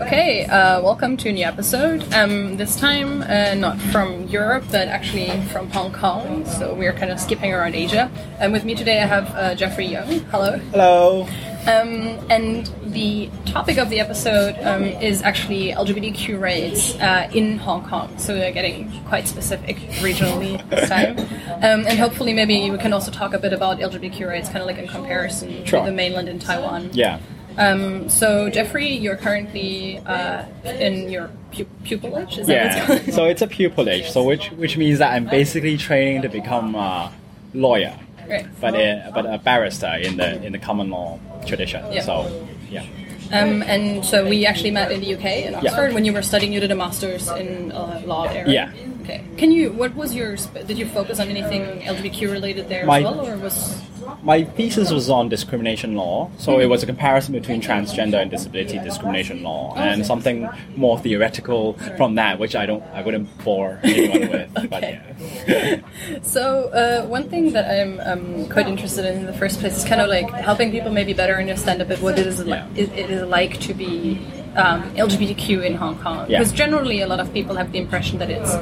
[0.00, 2.04] Okay, uh, welcome to a new episode.
[2.12, 6.44] Um, this time, uh, not from Europe, but actually from Hong Kong.
[6.44, 8.10] So we're kind of skipping around Asia.
[8.38, 10.20] And with me today, I have uh, Jeffrey Young.
[10.30, 10.58] Hello.
[10.70, 11.22] Hello.
[11.62, 17.82] Um, and the topic of the episode um, is actually LGBTQ rights uh, in Hong
[17.88, 18.18] Kong.
[18.18, 21.18] So we're getting quite specific regionally this time.
[21.18, 24.66] Um, and hopefully, maybe we can also talk a bit about LGBTQ rights, kind of
[24.66, 25.80] like in comparison Sure.
[25.80, 26.90] to the mainland in Taiwan.
[26.92, 27.18] Yeah.
[27.56, 32.38] Um, so, Jeffrey, you're currently uh, in your pu- pupillage?
[32.38, 33.14] Is that what it's Yeah.
[33.14, 37.12] so it's a pupillage, so which which means that I'm basically training to become a
[37.54, 37.94] lawyer,
[38.28, 38.46] Right.
[38.60, 41.82] but a, but a barrister in the in the common law tradition.
[41.92, 42.02] Yeah.
[42.02, 42.84] So yeah.
[43.32, 46.52] Um, and so we actually met in the UK in Oxford when you were studying.
[46.52, 48.48] You did a master's in uh, law there.
[48.48, 48.70] Yeah.
[49.06, 49.22] Okay.
[49.36, 49.70] Can you?
[49.72, 50.34] What was your?
[50.66, 53.80] Did you focus on anything LGBTQ related there My- as well, or was?
[54.22, 58.78] My thesis was on discrimination law, so it was a comparison between transgender and disability
[58.78, 64.20] discrimination law, and something more theoretical from that, which I don't, I wouldn't bore anyone
[64.30, 64.54] with.
[64.70, 65.00] But Okay.
[65.48, 65.80] yeah.
[66.22, 69.84] So uh, one thing that I'm um, quite interested in in the first place is
[69.84, 72.82] kind of like helping people maybe better understand a bit what it is like, Yeah.
[72.84, 74.18] it, it is like to be
[74.56, 76.26] um, LGBTQ in Hong Kong.
[76.28, 76.38] Yeah.
[76.38, 78.54] Because generally, a lot of people have the impression that it's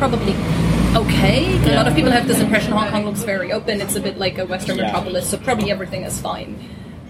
[0.00, 0.32] probably
[0.96, 1.60] okay.
[1.70, 3.82] A lot of people have this impression Hong Kong looks very open.
[3.82, 4.84] It's a bit like a Western Yeah.
[4.84, 4.96] Hmm.
[4.96, 6.56] metropolis, so probably everything is fine.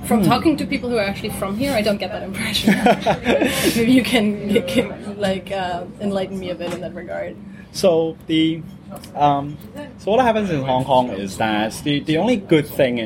[0.07, 2.75] From talking to people who are actually from here, I don't get that impression.
[3.77, 7.37] maybe you can, you can like uh, enlighten me a bit in that regard.
[7.71, 8.61] So the
[9.15, 9.57] um,
[9.99, 12.97] so what happens in Hong Kong is that the, the only good thing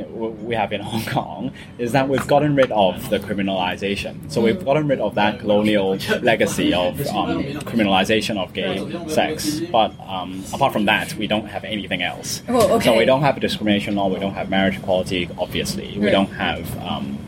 [0.46, 4.30] we have in Hong Kong is that we've gotten rid of the criminalization.
[4.30, 9.60] So we've gotten rid of that colonial legacy of um, criminalization of gay sex.
[9.60, 12.42] But um, apart from that, we don't have anything else.
[12.48, 12.84] Oh, okay.
[12.86, 14.08] So we don't have a discrimination law.
[14.08, 15.28] We don't have marriage equality.
[15.38, 16.12] Obviously, we Right.
[16.12, 16.78] don't have.
[16.78, 17.18] Um,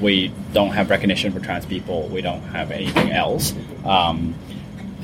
[0.00, 2.08] we don't have recognition for trans people.
[2.08, 3.54] We don't have anything else.
[3.84, 4.34] Um,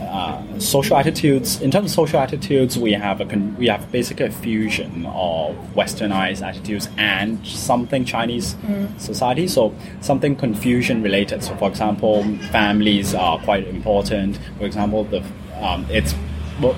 [0.01, 1.61] uh, social attitudes.
[1.61, 5.57] In terms of social attitudes, we have a con- we have basically a fusion of
[5.75, 8.57] Westernized attitudes and something Chinese
[8.99, 9.47] society.
[9.49, 11.45] So something Confucian related.
[11.45, 14.39] So, for example, families are quite important.
[14.59, 15.23] For example, the
[15.61, 16.15] um, it's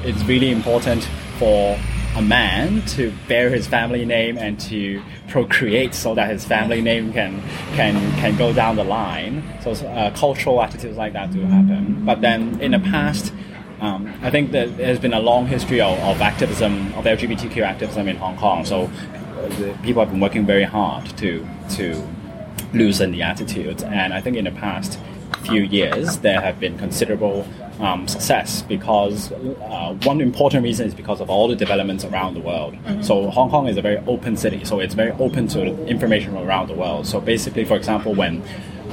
[0.05, 1.05] it's really important
[1.39, 1.79] for
[2.15, 7.13] a man to bear his family name and to procreate so that his family name
[7.13, 7.41] can
[7.75, 9.43] can can go down the line.
[9.63, 12.05] So uh, cultural attitudes like that do happen.
[12.05, 13.33] But then in the past,
[13.81, 18.09] um, I think that there's been a long history of, of activism of LGBTQ activism
[18.09, 18.65] in Hong Kong.
[18.65, 18.91] So
[19.39, 21.47] uh, people have been working very hard to
[21.77, 22.07] to
[22.75, 23.83] loosen the attitudes.
[23.83, 24.99] And I think in the past
[25.45, 27.47] few years, there have been considerable
[27.81, 32.41] um, success because uh, one important reason is because of all the developments around the
[32.41, 32.77] world.
[33.03, 36.47] So Hong Kong is a very open city, so it's very open to information from
[36.47, 37.07] around the world.
[37.07, 38.43] So basically, for example, when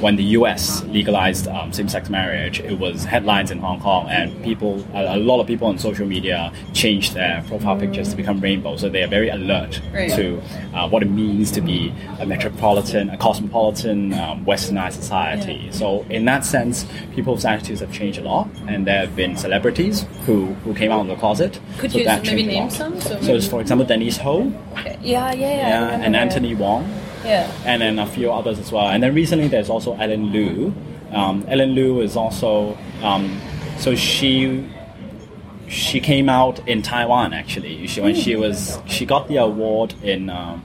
[0.01, 0.83] when the U.S.
[0.85, 5.39] legalized um, same-sex marriage, it was headlines in Hong Kong, and people, a, a lot
[5.41, 8.77] of people on social media changed their profile pictures to become rainbow.
[8.77, 10.11] So they are very alert Right.
[10.11, 10.41] to
[10.73, 15.63] uh, what it means to be a metropolitan, a cosmopolitan, um, westernized society.
[15.65, 15.71] Yeah.
[15.71, 20.05] So in that sense, people's attitudes have changed a lot, and there have been celebrities
[20.25, 21.59] who, who came out of the closet.
[21.77, 22.99] Could so you maybe name some?
[23.01, 24.97] So So, it's, for example, Denise Ho, Okay.
[25.01, 25.67] Yeah, yeah, yeah.
[25.67, 26.15] Yeah, and.
[26.15, 26.83] Anthony Wong
[27.23, 27.51] Yeah.
[27.65, 28.87] and then a few others as well.
[28.87, 30.73] And then recently there's also Ellen Loo.
[31.11, 33.39] Um, Ellen Loo is also um,
[33.77, 34.67] so she
[35.67, 37.85] she came out in Taiwan actually.
[37.87, 40.63] She, when she was she got the award in um,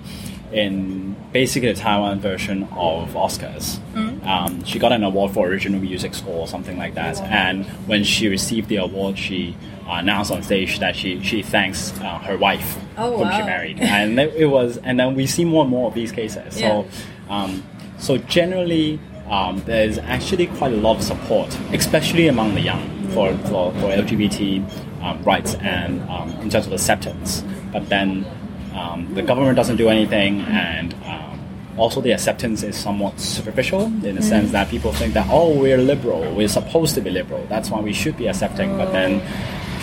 [0.53, 3.79] in basically the Taiwan version of Oscars.
[4.25, 7.21] Um, she got an award for original music score or something like that.
[7.21, 11.93] And when she received the award, she uh, announced on stage that she she thanks
[12.01, 14.79] uh, her wife Oh, whom she married, and it it was.
[14.79, 16.57] And then we see more and more of these cases.
[16.57, 16.87] So,
[17.29, 17.63] um,
[17.99, 18.99] so generally.
[19.27, 23.89] Um, there's actually quite a lot of support, especially among the young, for, for, for
[23.89, 24.63] LGBT
[25.03, 27.43] um, rights and um, in terms of acceptance.
[27.73, 28.27] But then
[28.75, 31.34] um, the government doesn't do anything, and um,
[31.77, 35.79] also the acceptance is somewhat superficial in the sense that people think that oh we're
[35.79, 38.77] liberal, we're supposed to be liberal, that's why we should be accepting.
[38.77, 39.21] But then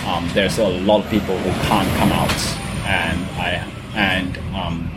[0.08, 2.32] um, there's a lot of people who can't come out,
[2.88, 4.90] and I and um,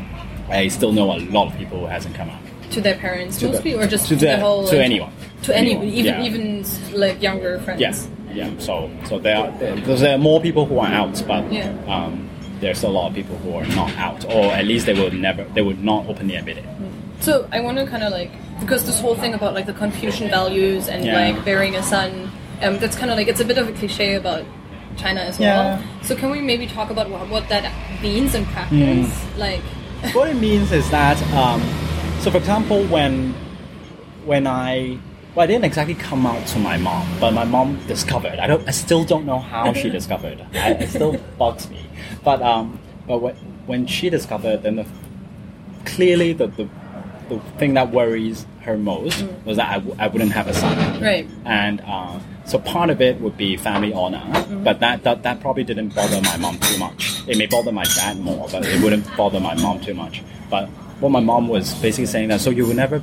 [0.48, 2.40] I still know a lot of people who hasn't come out.
[2.72, 5.12] To their parents To the- mostly, or just to the the- whole to like, anyone.
[5.42, 6.24] to any Anyone, even yeah.
[6.24, 6.64] even
[6.98, 7.80] like younger friends.
[7.80, 8.50] Yes, yeah.
[8.58, 11.70] So so there are because there are more people who are out, but Yeah.
[11.86, 12.28] um,
[12.60, 15.44] there's a lot of people who are not out, or at least they would never
[15.54, 16.64] they would not openly admit it.
[17.24, 18.30] So I want to kind of like
[18.60, 21.14] because this whole thing about like the Confucian values and Yeah.
[21.20, 22.30] like bearing a son,
[22.62, 24.44] um, that's kind of like it's a bit of a cliche about
[24.98, 25.46] China as Yeah.
[25.78, 25.82] well.
[26.02, 27.64] So can we maybe talk about what, what that
[28.02, 29.08] means in practice?
[29.08, 29.40] Hmm.
[29.40, 29.62] Like,
[30.12, 31.62] what it means is that um,
[32.20, 33.34] so for example when
[34.26, 34.98] when I
[35.34, 38.38] Well, I didn't exactly come out to my mom, but my mom discovered.
[38.38, 38.62] I don't.
[38.68, 40.38] I still don't know how she discovered.
[40.54, 41.80] I, it still bugs me.
[42.22, 42.78] But um,
[43.08, 43.34] but when,
[43.66, 44.86] when she discovered, then the,
[45.86, 46.68] clearly the, the
[47.28, 49.44] the thing that worries her most Mm.
[49.44, 51.00] was that I, w- I wouldn't have a son.
[51.02, 51.28] Right.
[51.44, 54.64] And uh, so part of it would be family honor, Mm-hmm.
[54.64, 57.22] but that, that that probably didn't bother my mom too much.
[57.26, 60.22] It may bother my dad more, but it wouldn't bother my mom too much.
[60.50, 60.68] But
[61.00, 63.02] what my mom was basically saying that so you will never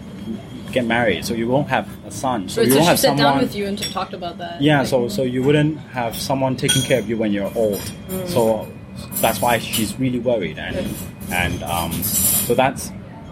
[0.71, 2.99] get married, so you won't have a son, so So, you so won't she have
[2.99, 3.25] sat someone.
[3.33, 4.61] down with you and talked about that.
[4.61, 7.81] Yeah, Like, so so you wouldn't have someone taking care of you when you're old.
[8.07, 8.27] Mm.
[8.29, 8.67] So
[9.21, 10.95] that's why she's really worried, and
[11.31, 12.91] and um, so that's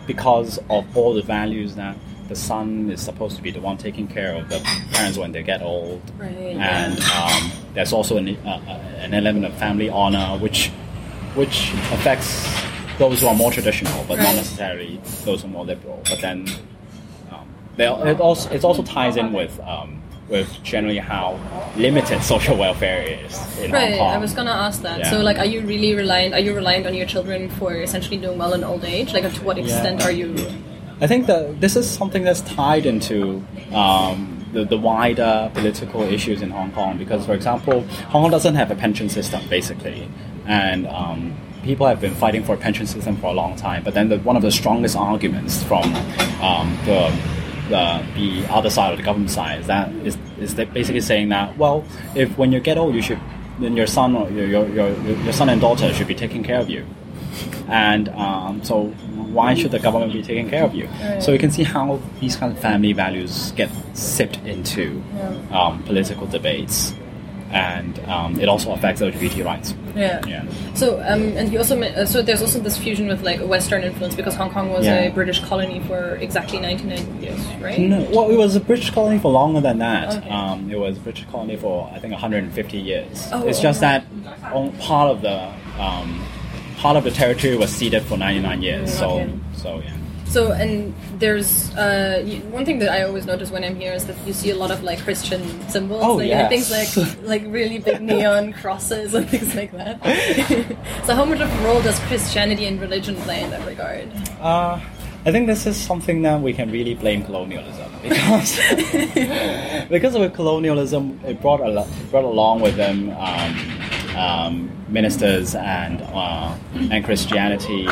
[0.09, 1.95] because of all the values that
[2.29, 4.59] the son is supposed to be the one taking care of the
[4.91, 9.45] parents when they get old, Right, and um, there's also an, uh, uh, an element
[9.45, 10.69] of family honor, which
[11.35, 12.31] which affects
[12.97, 16.01] those who are more traditional, but not necessarily those who are more liberal.
[16.09, 16.47] But then
[17.31, 17.47] um,
[17.77, 19.98] they, it also it also ties in with um,
[20.29, 21.39] with generally how
[21.75, 24.13] limited social welfare is in Hong Right, Kong.
[24.13, 24.99] I was gonna ask that.
[24.99, 25.09] Yeah.
[25.09, 26.33] So, like, are you really reliant?
[26.33, 29.13] Are you reliant on your children for essentially doing well in old age?
[29.13, 30.35] Like, to what extent are you?
[31.01, 36.41] I think that this is something that's tied into um, the, the wider political issues
[36.41, 40.09] in Hong Kong because, for example, Hong Kong doesn't have a pension system basically,
[40.45, 43.83] and um, people have been fighting for a pension system for a long time.
[43.83, 45.83] But then the, one of the strongest arguments from
[46.41, 47.13] um, the
[47.69, 51.57] the, the other side of the government side is that is, is basically saying that
[51.57, 51.85] well,
[52.15, 53.19] if when you get old, you should
[53.59, 56.59] then your son or your, your, your, your son and daughter should be taking care
[56.59, 56.85] of you.
[57.67, 60.89] And um, so why should the government be taking care of you?
[61.21, 65.03] So you can see how these kind of family values get sipped into
[65.51, 66.93] um, political debates,
[67.51, 69.73] and um, it also affects LGBT rights.
[69.95, 70.21] Yeah.
[70.27, 70.45] Yeah.
[70.75, 74.15] So, um, and you also uh, so there's also this fusion with like Western influence
[74.15, 75.01] because Hong Kong was Yeah.
[75.01, 77.79] a British colony for exactly 99 years, right?
[77.79, 80.17] No, well, it was a British colony for longer than that.
[80.17, 80.29] Okay.
[80.29, 83.27] Um, it was a British colony for I think 150 years.
[83.31, 83.99] Oh, it's oh, just wow.
[83.99, 86.23] that on part of the um,
[86.77, 88.89] part of the territory was ceded for 99 years.
[88.91, 89.95] Mm, so so yeah.
[90.29, 92.21] So, and there's uh,
[92.51, 94.69] one thing that I always notice when I'm here is that you see a lot
[94.69, 96.49] of like Christian symbols, Oh, like yes.
[96.49, 99.97] things like like really big neon crosses and things like that.
[101.05, 104.07] so, how much of a role does Christianity and religion play in that regard?
[104.39, 104.79] Uh,
[105.25, 108.55] I think this is something that we can really blame colonialism because
[109.89, 116.55] because with colonialism, it brought a brought along with them um, um, ministers and uh,
[116.91, 117.87] and Christianity,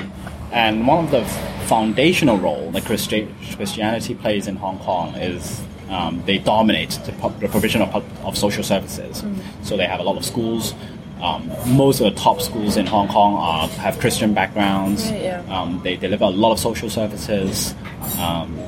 [0.52, 1.24] and one of the
[1.68, 5.62] foundational role that Christi- Christianity plays in Hong Kong is.
[5.90, 7.96] Um, they dominate the, the provision of,
[8.26, 9.24] of social services.
[9.64, 10.74] So they have a lot of schools.
[11.22, 15.10] Um, most of the top schools in Hong Kong are, have Christian backgrounds.
[15.10, 15.44] Right, yeah.
[15.50, 17.74] Um, they deliver a lot of social services,
[18.20, 18.60] um,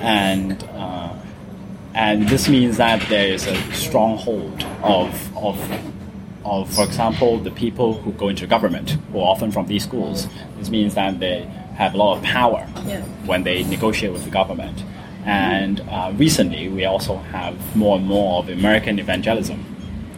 [0.00, 1.12] and uh,
[1.94, 5.58] and this means that there is a stronghold of of
[6.46, 10.26] of, for example, the people who go into government, who are often from these schools.
[10.58, 11.42] This means that they
[11.76, 13.02] have a lot of power Yeah.
[13.26, 14.82] when they negotiate with the government.
[15.24, 19.58] And uh, recently, we also have more and more of American evangelism.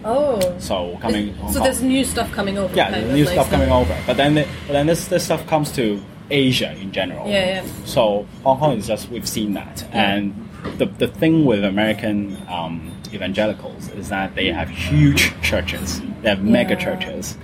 [0.05, 2.75] Oh, So coming, so there's new stuff coming over.
[2.75, 3.97] Yeah, new like, stuff so- coming over.
[4.07, 7.27] But then, the, but then this this stuff comes to Asia in general.
[7.29, 7.67] Yeah, yeah.
[7.85, 10.35] So Hong Kong is just we've seen that, and
[10.79, 16.01] the the thing with American um, evangelicals is that they have huge churches.
[16.23, 17.37] They have mega churches,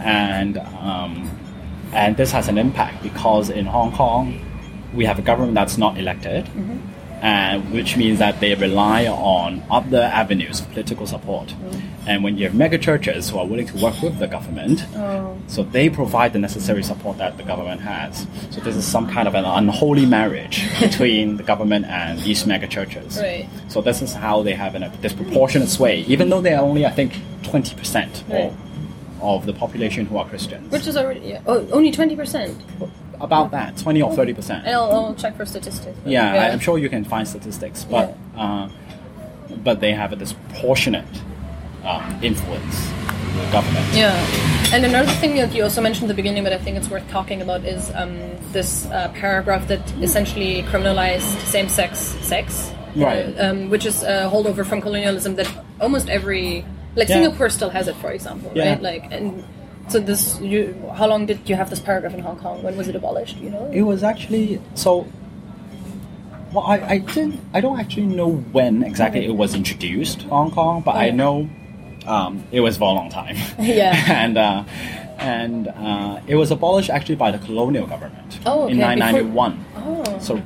[0.00, 1.30] and um,
[1.92, 4.40] and this has an impact because in Hong Kong
[4.94, 6.46] we have a government that's not elected.
[6.46, 6.78] Mm-hmm.
[7.22, 11.48] And which means that they rely on other avenues of political support.
[11.48, 11.82] Mm.
[12.06, 15.36] And when you have mega churches who are willing to work with the government, Oh.
[15.48, 18.26] so they provide the necessary support that the government has.
[18.50, 22.66] So this is some kind of an unholy marriage between the government and these mega
[22.66, 23.18] churches.
[23.18, 23.46] Right.
[23.68, 26.90] So this is how they have a disproportionate sway, even though they are only, I
[26.90, 28.52] think, twenty percent Right.
[29.20, 30.72] of the population who are Christians.
[30.72, 31.42] Which is already yeah.
[31.46, 32.56] oh, only twenty percent.
[33.20, 34.66] about that, twenty or thirty percent.
[34.66, 35.98] I'll, I'll check for statistics.
[36.06, 38.70] Yeah, I- I'm sure you can find statistics, but uh,
[39.62, 41.04] but they have a disproportionate
[41.84, 42.88] um, influence
[43.34, 43.86] the government.
[43.94, 44.14] Yeah,
[44.72, 47.08] and another thing that you also mentioned at the beginning, but I think it's worth
[47.08, 48.18] talking about, is um,
[48.52, 53.38] this uh, paragraph that essentially criminalized same-sex sex, Right.
[53.38, 55.48] uh, um, which is a holdover from colonialism that
[55.80, 56.64] almost every,
[56.96, 57.16] like Yeah.
[57.22, 58.70] Singapore still has it, for example, Yeah.
[58.70, 58.82] right?
[58.82, 59.44] Like, and
[59.88, 62.62] so this, you, how long did you have this paragraph in Hong Kong?
[62.64, 63.36] When was it abolished?
[63.38, 63.70] You know?
[63.72, 65.06] It was actually so.
[66.52, 67.40] Well, I, I didn't.
[67.54, 71.48] I don't actually know when exactly it was introduced to Hong Kong, but I know
[72.06, 73.36] um, it was for a long time.
[73.58, 73.94] Yeah.
[74.24, 74.64] and uh,
[75.18, 79.64] and uh, it was abolished actually by the colonial government Oh, okay, in before- 1991.
[79.76, 80.18] Oh.
[80.18, 80.42] So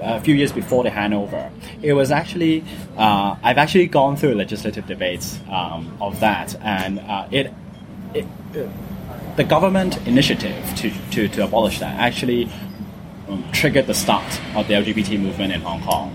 [0.00, 1.50] a few years before the handover,
[1.82, 2.64] it was actually
[2.96, 7.52] uh, I've actually gone through legislative debates um, of that, and uh, it,
[8.14, 8.24] it
[8.56, 8.68] uh,
[9.36, 12.48] the government initiative to, to, to abolish that actually
[13.28, 16.14] um, triggered the start of the LGBT movement in Hong Kong,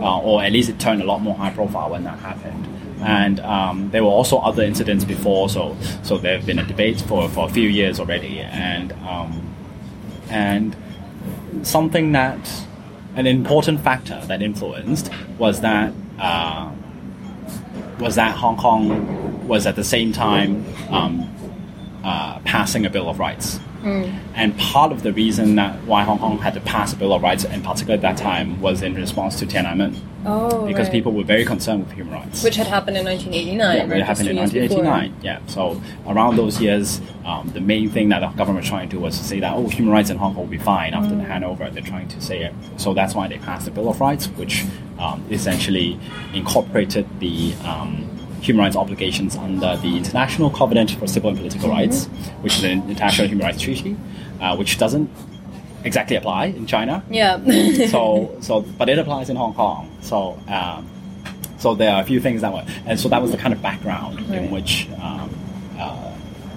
[0.00, 2.66] uh, or at least it turned a lot more high profile when that happened.
[3.02, 7.00] And um, there were also other incidents before, so so there have been a debate
[7.00, 9.54] for, for a few years already, and um,
[10.28, 10.76] and
[11.62, 12.38] something that
[13.16, 16.70] an important factor that influenced was that uh,
[17.98, 21.34] was that Hong Kong was at the same time um,
[22.04, 23.60] uh, passing a Bill of Rights.
[23.84, 27.22] And part of the reason that why Hong Kong had to pass a Bill of
[27.22, 29.96] Rights, in particular at that time, was in response to Tiananmen,
[30.26, 30.92] Oh, because right.
[30.92, 32.44] people were very concerned with human rights.
[32.44, 34.00] Which had happened in 1989, Yeah, right?
[34.00, 34.84] it happened in Just two years before.
[34.84, 35.24] 1989.
[35.24, 38.96] Yeah, so around those years, um, the main thing that the government was trying to
[38.96, 41.14] do was to say that oh, human rights in Hong Kong will be fine after
[41.14, 41.22] Mm.
[41.22, 41.72] the handover.
[41.72, 42.52] They're trying to say it.
[42.76, 44.64] So that's why they passed the Bill of Rights, which
[44.98, 45.98] um, essentially
[46.34, 48.06] incorporated the um,
[48.40, 51.68] human rights obligations under the International Covenant for Civil and Political.
[51.68, 52.06] Rights,
[52.42, 53.96] which is an international human rights treaty,
[54.40, 55.10] uh, which doesn't
[55.84, 57.38] exactly apply in China Yeah.
[57.88, 59.90] so so but it applies in Hong Kong.
[60.02, 60.88] So um,
[61.58, 63.60] so there are a few things that were, and so that was the kind of
[63.62, 64.42] background Right.
[64.42, 65.30] in which um,
[65.78, 66.12] uh,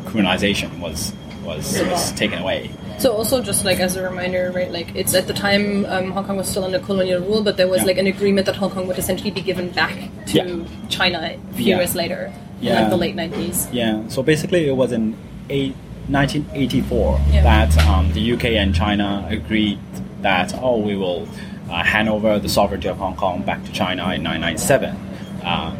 [0.05, 1.13] criminalization was
[1.45, 2.71] was, was taken away.
[2.99, 4.71] So also just like as a reminder, right?
[4.71, 7.67] Like it's at the time um, Hong Kong was still under colonial rule, but there
[7.67, 7.87] was Yeah.
[7.87, 9.95] like an agreement that Hong Kong would essentially be given back
[10.27, 10.65] to Yeah.
[10.89, 11.77] China a few Yeah.
[11.77, 12.31] years later,
[12.61, 12.81] Yeah.
[12.81, 13.67] like the late nineties.
[13.73, 13.99] Yeah.
[14.07, 15.15] So basically, it was in
[15.49, 15.75] eight,
[16.07, 17.43] 1984 Yeah.
[17.43, 19.79] that um, the UK and China agreed
[20.21, 21.27] that oh we will
[21.69, 24.95] uh, hand over the sovereignty of Hong Kong back to China in 1997,
[25.43, 25.71] uh,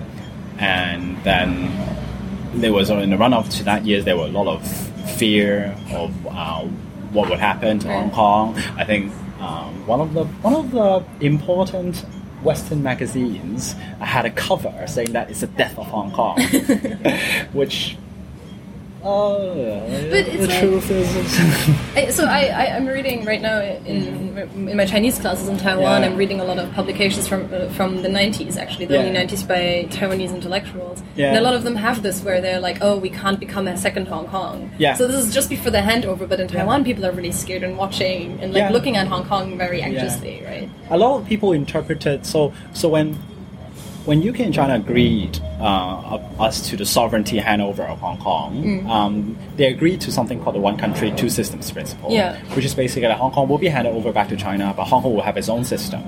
[0.60, 1.70] and then
[2.56, 4.66] there was in the run up to that year there were a lot of
[5.18, 6.64] fear of uh,
[7.14, 8.58] what would happen to Hong Kong.
[8.78, 12.06] I think um, one of the one of the important
[12.44, 16.42] Western magazines had a cover saying that it's the death of Hong Kong,
[17.54, 17.98] which.
[19.06, 19.80] Oh, yeah.
[20.10, 21.08] But the like- truth is,
[21.96, 24.38] I, so I, I I'm reading right now in
[24.70, 26.02] in my Chinese classes in Taiwan.
[26.02, 26.08] Yeah.
[26.10, 29.02] I'm reading a lot of publications from uh, from the 90s, actually the Yeah.
[29.02, 31.04] early 90s by Taiwanese intellectuals.
[31.16, 31.28] Yeah.
[31.30, 33.76] And a lot of them have this where they're like, oh, we can't become a
[33.78, 34.72] second Hong Kong.
[34.78, 34.94] Yeah.
[34.96, 37.78] So this is just before the handover, but in Taiwan, people are really scared and
[37.78, 40.70] watching and like looking at Hong Kong very anxiously, right?
[40.90, 42.26] a lot of people interpret it.
[42.26, 43.18] so so when
[44.06, 48.90] when UK and China agreed uh, us to the sovereignty handover of Hong Kong, Mm.
[48.90, 52.36] um, they agreed to something called the one country two systems principle, Yeah.
[52.56, 55.02] which is basically that Hong Kong will be handed over back to China, but Hong
[55.02, 56.04] Kong will have its own system.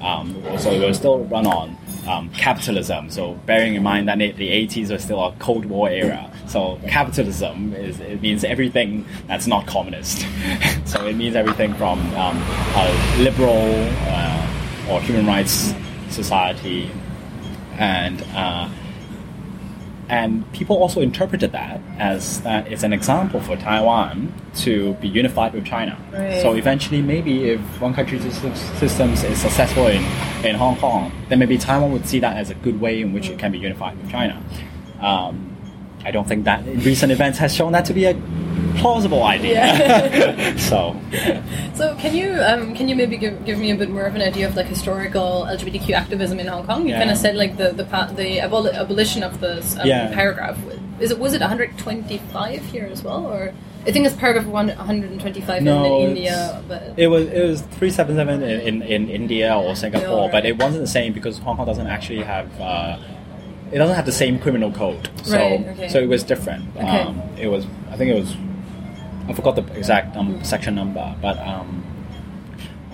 [0.00, 1.76] Um, so it will still run on
[2.08, 3.10] um, capitalism.
[3.10, 6.78] So bearing in mind that the the 80s was still a Cold War era, so
[6.88, 10.24] capitalism is it means everything that's not communist.
[10.84, 12.36] so it means everything from um,
[12.76, 12.86] a
[13.18, 13.74] liberal
[14.08, 15.74] uh, or human rights
[16.08, 16.90] society
[17.80, 18.68] and uh,
[20.08, 25.54] and people also interpreted that as that it's an example for Taiwan to be unified
[25.54, 25.96] with China.
[26.12, 26.42] Right.
[26.42, 30.04] So eventually, maybe if one country systems is successful in,
[30.44, 33.30] in Hong Kong, then maybe Taiwan would see that as a good way in which
[33.30, 34.42] it can be unified with China.
[35.00, 35.49] Um,
[36.04, 38.14] I don't think that recent events has shown that to be a
[38.76, 40.54] plausible idea.
[40.58, 40.96] so,
[41.74, 44.22] So can you um, can you maybe give, give me a bit more of an
[44.22, 46.82] idea of like historical LGBTQ activism in Hong Kong?
[46.82, 46.98] You Yeah.
[47.00, 47.84] kind of said like the the
[48.16, 50.12] the aboli- abolition of this um, Yeah.
[50.14, 50.58] paragraph.
[51.00, 53.52] Is it was it 125 here as well, or
[53.86, 57.62] I think it's paragraph one 125 No, in, in India, but It was it was
[57.62, 61.12] three seven seven in, in, in India or Singapore, Yeah, but it wasn't the same
[61.14, 62.98] because Hong Kong doesn't actually have uh,
[63.72, 65.08] it doesn't have the same criminal code.
[65.22, 65.88] So Right, okay.
[65.88, 66.64] so it was different.
[66.76, 66.86] Okay.
[66.86, 68.36] Um, it was I think it was
[69.28, 71.84] I forgot the exact um, section number, but um,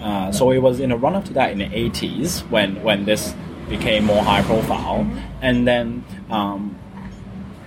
[0.01, 3.05] uh, so it was in a run up to that in the eighties when when
[3.07, 3.35] this
[3.69, 5.19] became more high profile, Mm-hmm.
[5.43, 6.77] and then um,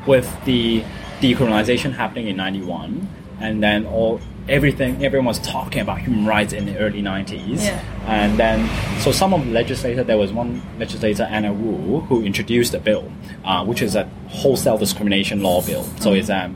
[0.08, 0.84] with the
[1.22, 3.06] decriminalization happening in 91
[3.42, 7.82] and then all everything everyone was talking about human rights in the early 90s Yeah.
[8.08, 8.68] and then
[9.00, 13.12] so some of the legislators there was one legislator Anna Wu who introduced a bill
[13.46, 15.84] uh, which is a wholesale discrimination law bill.
[16.00, 16.56] So it's um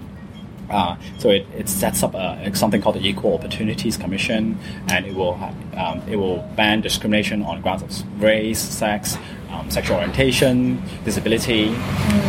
[0.69, 4.57] uh, so it, it sets up a, something called the Equal Opportunities Commission,
[4.89, 5.35] and it will
[5.77, 9.17] um, it will ban discrimination on grounds of race, sex,
[9.51, 11.67] um, sexual orientation, disability,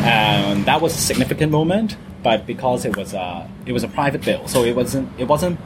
[0.05, 1.97] and that was a significant moment.
[2.25, 5.61] But because it was a it was a private bill, so it wasn't it wasn't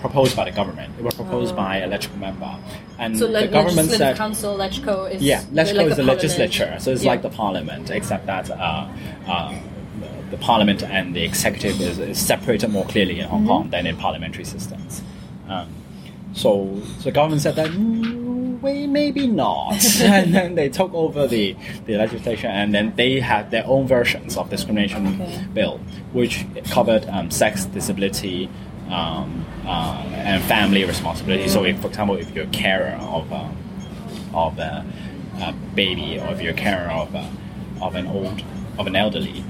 [0.00, 0.92] proposed by the government.
[0.98, 2.52] It was proposed by a legislative member,
[2.98, 6.90] and so the government said council, LegCo is yeah, like LegCo is the legislature, so
[6.90, 7.12] it's Yeah.
[7.12, 8.88] like the parliament, except that uh,
[9.28, 9.54] uh,
[10.30, 13.46] the parliament and the executive is, is separated more clearly in Mm-hmm.
[13.46, 15.02] Hong Kong than in parliamentary systems.
[15.48, 15.68] Um,
[16.32, 18.19] so, so the government said that "Mm,
[18.62, 19.84] way, maybe not.
[20.00, 24.36] and then they took over the, the legislation, and then they had their own versions
[24.36, 25.46] of discrimination Okay.
[25.52, 25.78] bill,
[26.12, 28.48] which covered um, sex, disability,
[28.90, 31.48] um, uh, and family responsibility.
[31.48, 33.50] So, if, for example, if you're a carer of a,
[34.34, 34.84] of a,
[35.40, 37.30] a baby, or if you're a carer of a,
[37.80, 38.42] of an old
[38.78, 39.44] of an elderly,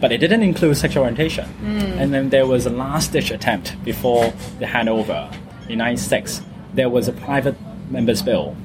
[0.00, 1.44] but it didn't include sexual orientation.
[1.44, 1.78] Hmm.
[2.00, 5.30] And then there was a last ditch attempt before the handover
[5.68, 6.40] in '96.
[6.74, 7.54] There was a private
[7.92, 8.56] members' bill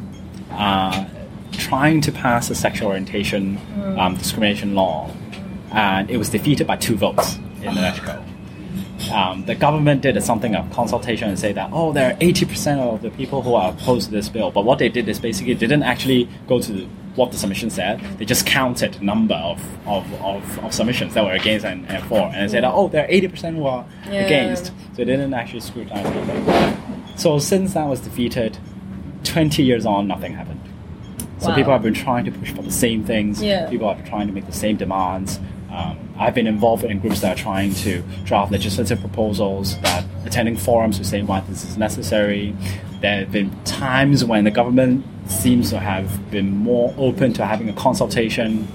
[0.51, 1.05] uh,
[1.51, 3.99] trying to pass a sexual orientation Hmm.
[3.99, 5.09] um, discrimination law,
[5.71, 8.23] and it was defeated by two votes in the LegCo.
[9.11, 12.79] Um, the government did a something of consultation and say that oh there are 80%
[12.79, 15.53] of the people who are opposed to this bill but what they did is basically
[15.53, 16.73] didn't actually go to
[17.15, 21.23] what the submission said they just counted the number of, of, of, of submissions that
[21.23, 24.21] were against and, and for and said oh there are 80% who are Yeah.
[24.25, 28.57] against so they didn't actually scrutinize it so since that was defeated
[29.27, 30.59] 20 years on nothing happened
[31.39, 31.55] so Wow.
[31.55, 33.41] people have been trying to push for the same things.
[33.41, 33.69] Yeah.
[33.69, 35.39] People are trying to make the same demands.
[35.71, 40.57] Um, I've been involved in groups that are trying to draft legislative proposals, that attending
[40.57, 42.55] forums to say why this is necessary.
[43.01, 47.69] There have been times when the government seems to have been more open to having
[47.69, 48.67] a consultation,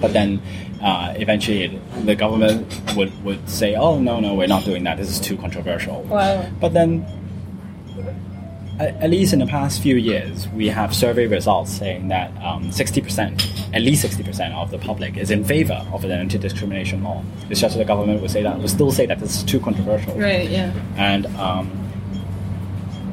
[0.00, 0.40] but then
[0.80, 4.96] uh, eventually it, the government would, would say, oh, no, no, we're not doing that.
[4.98, 6.02] This is too controversial.
[6.02, 6.48] Wow.
[6.60, 7.04] But then
[8.78, 13.74] at least in the past few years, we have survey results saying that um, 60%,
[13.74, 17.24] at least 60% of the public is in favor of an anti-discrimination law.
[17.48, 19.60] It's just that the government would say that, would still say that this is too
[19.60, 20.14] controversial.
[20.14, 20.48] Right.
[20.48, 20.72] Yeah.
[20.96, 21.70] And, um,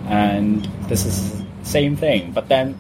[0.07, 2.33] and this is the same thing.
[2.33, 2.77] But then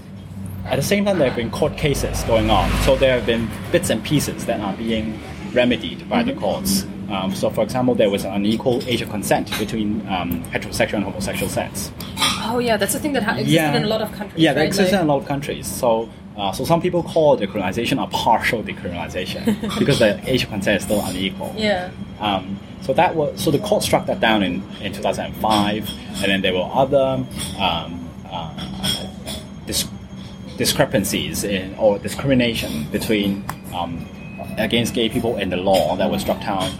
[0.65, 2.69] at the same time, there have been court cases going on.
[2.83, 5.19] So there have been bits and pieces that are being
[5.53, 6.85] remedied by the courts.
[7.11, 11.03] Um, so, for example, there was an unequal age of consent between um, heterosexual and
[11.03, 11.91] homosexual sex.
[12.45, 14.41] Oh yeah, that's a thing that ha- existed in a lot of countries.
[14.41, 14.67] Yeah, that right?
[14.67, 15.67] exists Like- in a lot of countries.
[15.67, 19.45] So, uh, so some people call decriminalization a partial decriminalization
[19.79, 21.53] because the age of consent is still unequal.
[21.57, 21.91] Yeah.
[22.19, 26.41] Um, so that was so the court struck that down in, in 2005, and then
[26.41, 27.23] there were other
[27.59, 29.07] um, uh,
[29.65, 29.87] dis-
[30.57, 34.07] discrepancies in or discrimination between um,
[34.57, 36.71] against gay people in the law that was struck down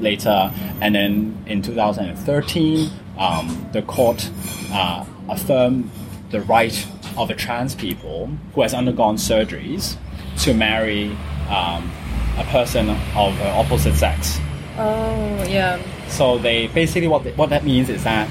[0.00, 4.30] later, and then in 2013, um, the court
[4.72, 5.90] uh, affirmed
[6.30, 9.96] the right of a trans people who has undergone surgeries
[10.38, 11.10] to marry
[11.48, 11.90] um,
[12.36, 14.38] a person of uh, opposite sex.
[14.78, 15.80] Oh yeah.
[16.08, 18.28] So they basically what what that means is that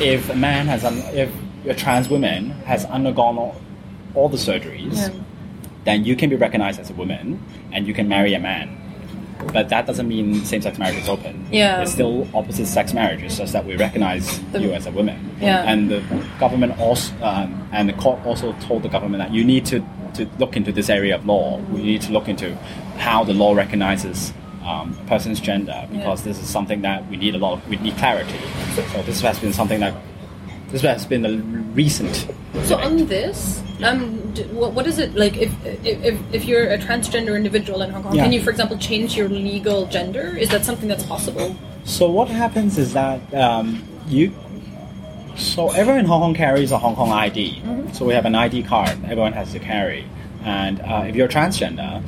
[0.00, 1.30] if a man has un, if
[1.66, 3.56] a trans woman has undergone all,
[4.14, 5.10] all the surgeries, Yeah.
[5.88, 8.68] Then you can be recognized as a woman and you can marry a man.
[9.54, 11.46] But that doesn't mean same-sex marriage is open.
[11.50, 11.80] Yeah.
[11.80, 13.22] It's still opposite-sex marriage.
[13.22, 15.18] It's just that we recognize The- you as a woman.
[15.40, 15.62] Yeah.
[15.70, 16.02] And the
[16.38, 19.80] government also, um, and the court also told the government that you need to,
[20.14, 21.58] to look into this area of law.
[21.72, 22.54] We need to look into
[22.98, 24.32] how the law recognizes
[24.64, 27.76] um, a person's gender because this is something that we need a lot of, we
[27.76, 28.38] need clarity.
[28.92, 29.94] So this has been something that,
[30.70, 31.32] this has been a
[31.74, 32.14] recent.
[32.64, 32.84] So debate.
[32.86, 36.78] on this, um, d- what, what is it like if, if if if you're a
[36.78, 38.14] transgender individual in Hong Kong?
[38.14, 38.24] Yeah.
[38.24, 40.36] Can you, for example, change your legal gender?
[40.36, 41.56] Is that something that's possible?
[41.84, 44.34] So what happens is that um, you.
[45.36, 47.62] So everyone in Hong Kong carries a Hong Kong ID.
[47.92, 48.90] So we have an ID card.
[49.04, 50.04] Everyone has to carry.
[50.42, 52.02] And uh, if you're transgender,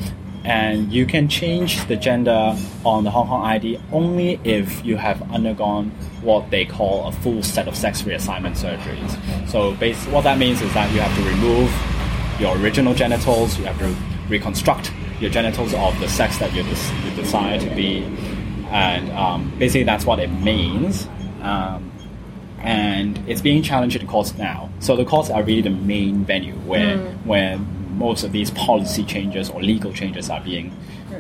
[0.45, 5.23] and you can change the gender on the Hong Kong ID only if you have
[5.31, 5.91] undergone
[6.23, 9.49] what they call a full set of sex reassignment surgeries.
[9.49, 11.71] So bas what that means is that you have to remove
[12.41, 13.95] your original genitals, you have to
[14.29, 18.05] reconstruct your genitals of the sex that you, des- you desire to be,
[18.71, 21.07] and um, basically that's what it means.
[21.43, 21.93] Um,
[22.63, 24.71] and it's being challenged in courts now.
[24.81, 29.51] So the courts are really the main venue where where most of these policy changes
[29.51, 30.75] or legal changes are being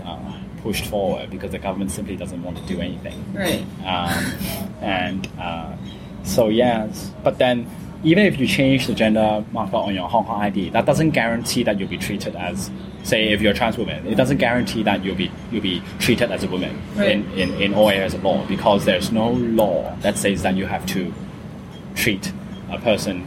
[0.05, 3.25] uh, pushed forward because the government simply doesn't want to do anything.
[3.33, 3.65] Right.
[3.85, 4.33] Um,
[4.81, 5.77] and uh,
[6.25, 7.67] so yes, but then
[8.03, 11.63] even if you change the gender marker on your Hong Kong ID, that doesn't guarantee
[11.65, 12.71] that you'll be treated as,
[13.03, 16.31] say, if you're a trans woman, it doesn't guarantee that you'll be you'll be treated
[16.31, 17.11] as a woman Right.
[17.11, 20.67] in, in, in all areas of law because there's no law that says that you
[20.67, 21.13] have to
[21.95, 22.33] treat
[22.71, 23.27] a person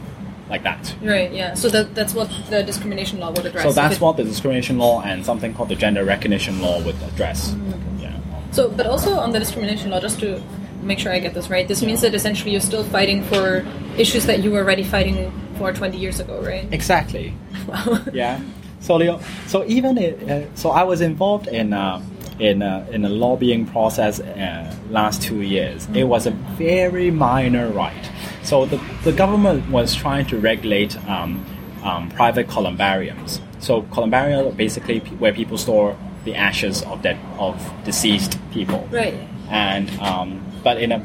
[0.50, 0.94] like that.
[1.02, 1.32] Right.
[1.32, 1.54] Yeah.
[1.54, 3.62] So that that's what the discrimination law would address.
[3.64, 7.50] So that's what the discrimination law and something called the gender recognition law would address.
[7.50, 8.02] Mm-hmm.
[8.02, 8.20] Yeah.
[8.50, 10.42] So, but also on the discrimination law, just to
[10.84, 13.64] make sure I get this right, this means that essentially you're still fighting for
[13.96, 16.70] issues that you were already fighting for 20 years ago, right?
[16.72, 17.34] Exactly.
[17.66, 18.00] Wow.
[18.12, 18.42] Yeah.
[18.80, 22.04] So Leo, so even it, uh, so I was involved in uh,
[22.38, 25.88] in uh, in a lobbying process uh, last two years.
[25.94, 28.10] It was a very minor right.
[28.42, 31.46] So the, the government was trying to regulate um,
[31.82, 33.40] um, private columbariums.
[33.58, 38.86] So columbariums are basically where people store the ashes of dead of deceased people.
[38.90, 39.14] Right.
[39.54, 40.28] And um,
[40.62, 41.00] but in a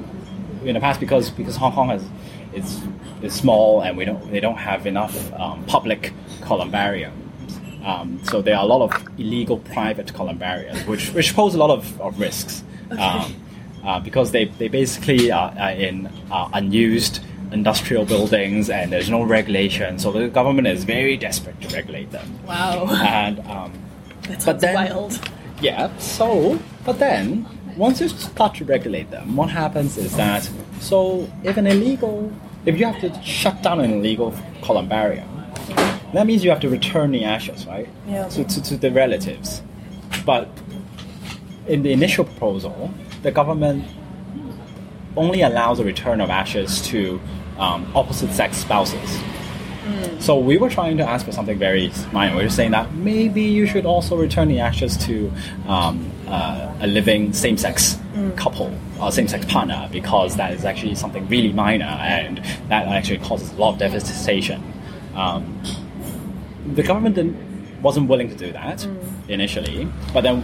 [0.64, 2.04] in the past because because Hong Kong has
[2.54, 2.82] is
[3.22, 7.14] is small and we don't they don't have enough um, public columbarium.
[7.86, 11.70] Um, so there are a lot of illegal private columbariums, which which pose a lot
[11.70, 12.64] of, of risks.
[12.92, 13.36] Um,
[13.86, 19.24] uh, because they, they basically are, are in uh, unused industrial buildings and there's no
[19.24, 22.28] regulation, so the government is very desperate to regulate them.
[22.46, 22.88] Wow.
[22.90, 23.72] And um,
[24.46, 25.20] but then- wild.
[25.62, 27.46] yeah, so, but then,
[27.80, 30.48] once you start to regulate them, what happens is that,
[30.82, 32.30] so if an illegal,
[32.65, 35.30] if you have to shut down an illegal columbarium,
[36.13, 37.88] that means you have to return the ashes, right?
[38.06, 38.28] Yeah.
[38.28, 39.62] To, to, to the relatives.
[40.26, 40.50] But
[41.68, 43.86] in the initial proposal, the government
[45.15, 47.22] only allows the return of ashes to
[47.58, 49.10] um, opposite sex spouses.
[50.19, 52.36] So we were trying to ask for something very minor.
[52.36, 55.32] We were saying that maybe you should also return the ashes to
[55.67, 57.97] um, uh, a living same-sex
[58.36, 63.52] couple or same-sex partner because that is actually something really minor and that actually causes
[63.54, 64.62] a lot of devastation.
[65.15, 65.62] Um,
[66.73, 67.36] the government
[67.82, 68.86] wasn't willing to do that
[69.28, 70.43] initially, but then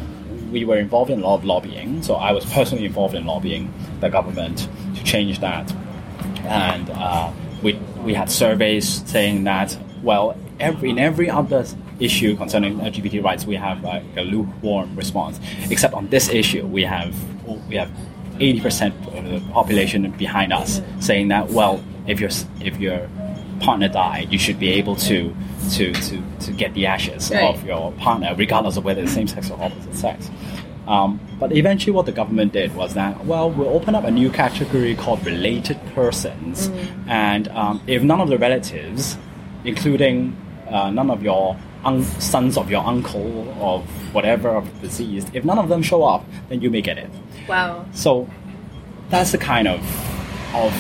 [0.51, 2.01] we were involved in a lot of lobbying.
[2.01, 5.71] So I was personally involved in lobbying the government to change that
[6.47, 7.31] and uh,
[7.62, 7.73] we
[8.06, 11.65] we had surveys saying that well every in every other
[12.00, 15.39] issue concerning LGBT rights we have like a lukewarm response
[15.70, 17.13] except on this issue we have
[17.70, 17.89] we have
[18.39, 22.30] 80% of the population behind us saying that well if your
[22.62, 23.10] if your
[23.62, 25.34] partner died you should be able to
[25.72, 27.44] to to, to get the ashes Right.
[27.44, 30.30] of your partner regardless of whether it's same sex or opposite sex
[30.88, 34.30] um, but eventually, what the government did was that, well, we'll open up a new
[34.30, 36.69] category called related persons.
[37.08, 39.17] And um, if none of the relatives,
[39.63, 40.38] including
[40.69, 45.43] uh, none of your un- sons of your uncle or whatever of the deceased, if
[45.43, 47.10] none of them show up, then you may get it.
[47.48, 47.86] Wow.
[47.93, 48.30] So
[49.10, 49.82] that's the kind of
[50.54, 50.71] of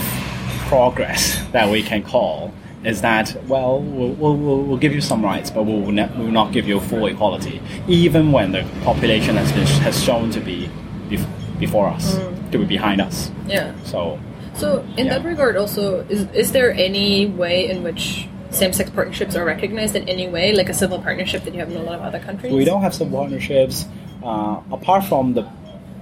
[0.67, 2.53] progress that we can call
[2.85, 6.25] is that well we'll, we'll, we'll we'll give you some rights but we'll, ne- we
[6.25, 10.39] will not give you full equality even when the population has been has shown to
[10.39, 10.69] be
[11.09, 11.27] bef-
[11.59, 12.15] before us
[12.51, 13.73] to be behind us Yeah.
[13.83, 14.19] so
[14.55, 15.17] So, in Yeah.
[15.19, 18.23] that regard, also, is is there any way in which
[18.59, 21.75] same-sex partnerships are recognized in any way, like a civil partnership that you have in
[21.75, 22.53] a lot of other countries?
[22.53, 23.75] we don't have civil partnerships
[24.23, 25.43] uh, apart from the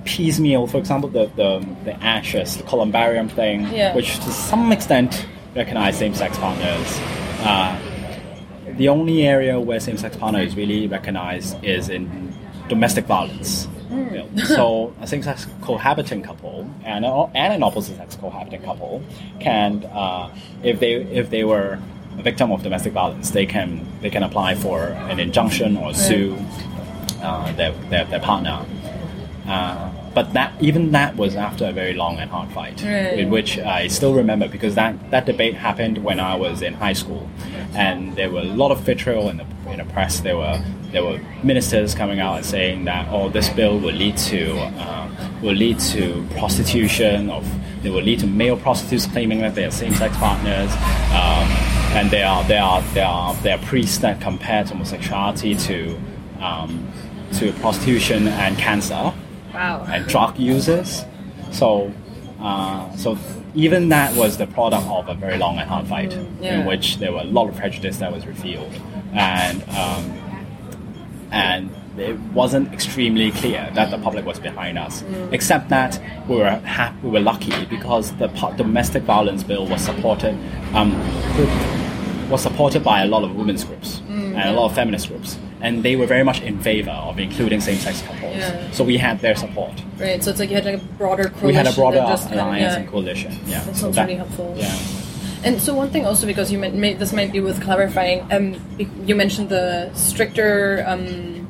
[0.05, 3.95] piecemeal for example the, the, the ashes the columbarium thing Yeah.
[3.95, 6.99] which to some extent recognize same-sex partners
[7.45, 7.77] uh,
[8.77, 12.33] the only area where same-sex partner is really recognized is in
[12.69, 13.67] domestic violence.
[13.91, 19.03] You know, so a same-sex cohabiting couple and, a, and an opposite-sex cohabiting couple
[19.39, 21.79] can, uh, if they if they were
[22.17, 26.35] a victim of domestic violence, they can they can apply for an injunction or sue
[27.21, 28.65] uh, their, their their partner.
[29.45, 33.17] Uh, but that even that was after a very long and hard fight, Right.
[33.19, 36.93] in which I still remember because that, that debate happened when I was in high
[36.93, 37.27] school,
[37.75, 40.19] and there were a lot of vitriol in the in the press.
[40.19, 44.15] There were there were ministers coming out and saying that oh this bill will lead
[44.17, 45.09] to uh,
[45.41, 47.43] will lead to prostitution of
[47.85, 50.71] it will lead to male prostitutes claiming that they are same sex partners.
[51.11, 51.47] Um,
[51.97, 55.99] and there are there are there are there are priests that compare homosexuality to
[56.39, 56.87] um,
[57.33, 59.11] to prostitution and cancer
[59.53, 59.85] Wow.
[59.89, 61.05] and drug users.
[61.51, 61.93] So,
[62.39, 63.17] uh, so
[63.55, 66.59] even that was the product of a very long and hard fight, yeah.
[66.59, 68.71] in which there were a lot of prejudice that was revealed,
[69.13, 70.11] and um,
[71.31, 75.03] and it wasn't extremely clear that the public was behind us.
[75.31, 80.35] Except that we were ha- we were lucky because the domestic violence bill was supported
[80.73, 80.91] um,
[82.29, 85.81] was supported by a lot of women's groups and a lot of feminist groups, and
[85.81, 88.35] they were very much in favor of including same-sex couples.
[88.37, 88.71] Yeah.
[88.71, 89.71] So we had their support.
[89.97, 90.21] Right.
[90.23, 91.47] So it's like you had like a broader coalition.
[91.47, 92.79] We had a broader than just kind of- alliance yeah.
[92.79, 93.31] and coalition.
[93.47, 94.53] Yeah, That so sounds really helpful.
[94.57, 94.77] Yeah.
[95.45, 98.55] And so one thing also, because you meant, may, this might be worth clarifying, um,
[99.05, 101.47] you mentioned the stricter um,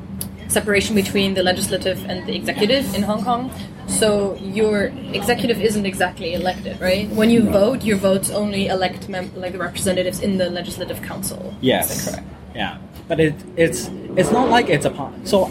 [0.48, 3.50] separation between the legislative and the executive in Hong Kong.
[3.86, 7.08] So your executive isn't exactly elected, right?
[7.10, 11.54] When you vote, your votes only elect mem- like the representatives in the legislative council.
[11.60, 12.10] Yes.
[12.10, 12.26] Correct?
[12.54, 15.50] Yeah, but it, it's it's not like it's a par- so.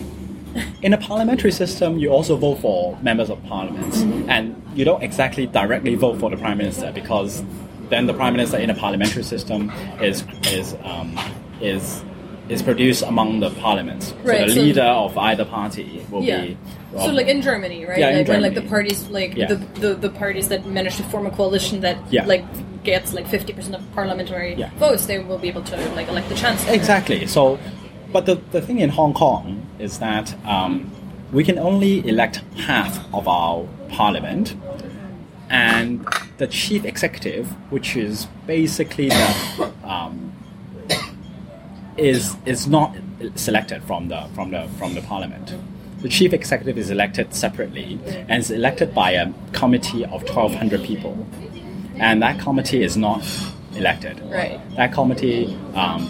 [0.84, 4.30] In a parliamentary system, you also vote for members of parliament, Mm-hmm.
[4.30, 7.44] and you don't exactly directly vote for the prime minister because
[7.90, 11.18] then the prime minister in a parliamentary system is is um,
[11.60, 12.04] is
[12.50, 14.14] is produced among the parliaments.
[14.24, 16.42] Right, so the so- leader of either party will Yeah.
[16.42, 16.58] be.
[16.98, 17.98] So like in Germany, right?
[17.98, 19.48] Yeah, in like when like the parties like Yeah.
[19.48, 22.26] the, the the parties that manage to form a coalition that Yeah.
[22.28, 22.46] like
[22.84, 24.70] gets like fifty percent of parliamentary Yeah.
[24.78, 26.74] votes, they will be able to like elect the chancellor.
[26.76, 27.26] Exactly.
[27.26, 27.58] So,
[28.14, 30.90] but the, the thing in Hong Kong is that um,
[31.32, 34.56] we can only elect half of our parliament,
[35.50, 40.32] and the chief executive, which is basically the um,
[41.98, 42.96] is is not
[43.36, 45.54] selected from the from the from the parliament.
[46.02, 50.84] The chief executive is elected separately and is elected by a committee of twelve hundred
[50.84, 51.28] people,
[51.96, 53.26] and that committee is not
[53.76, 54.20] elected.
[54.30, 54.60] Right.
[54.76, 56.10] That committee, um,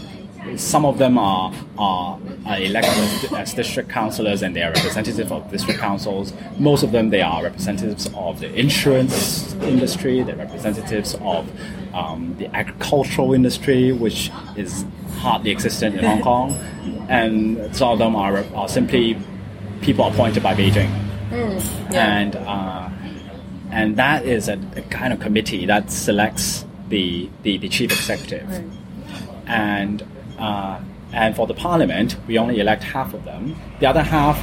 [0.55, 5.49] some of them are, are are elected as district councillors and they are representative of
[5.51, 6.33] district councils.
[6.57, 10.21] Most of them they are representatives of the insurance industry.
[10.23, 11.49] They're representatives of
[11.93, 14.85] um, the agricultural industry, which is
[15.17, 16.53] hardly existent in Hong Kong,
[17.09, 19.17] and some of them are, are simply
[19.81, 21.03] people appointed by Beijing
[21.33, 22.19] yeah.
[22.19, 22.89] and uh,
[23.71, 28.49] and that is a, a kind of committee that selects the the, the chief executive,
[29.47, 30.03] and
[30.37, 30.79] uh,
[31.11, 33.55] and for the parliament we only elect half of them.
[33.79, 34.37] The other half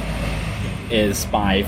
[0.91, 1.63] is by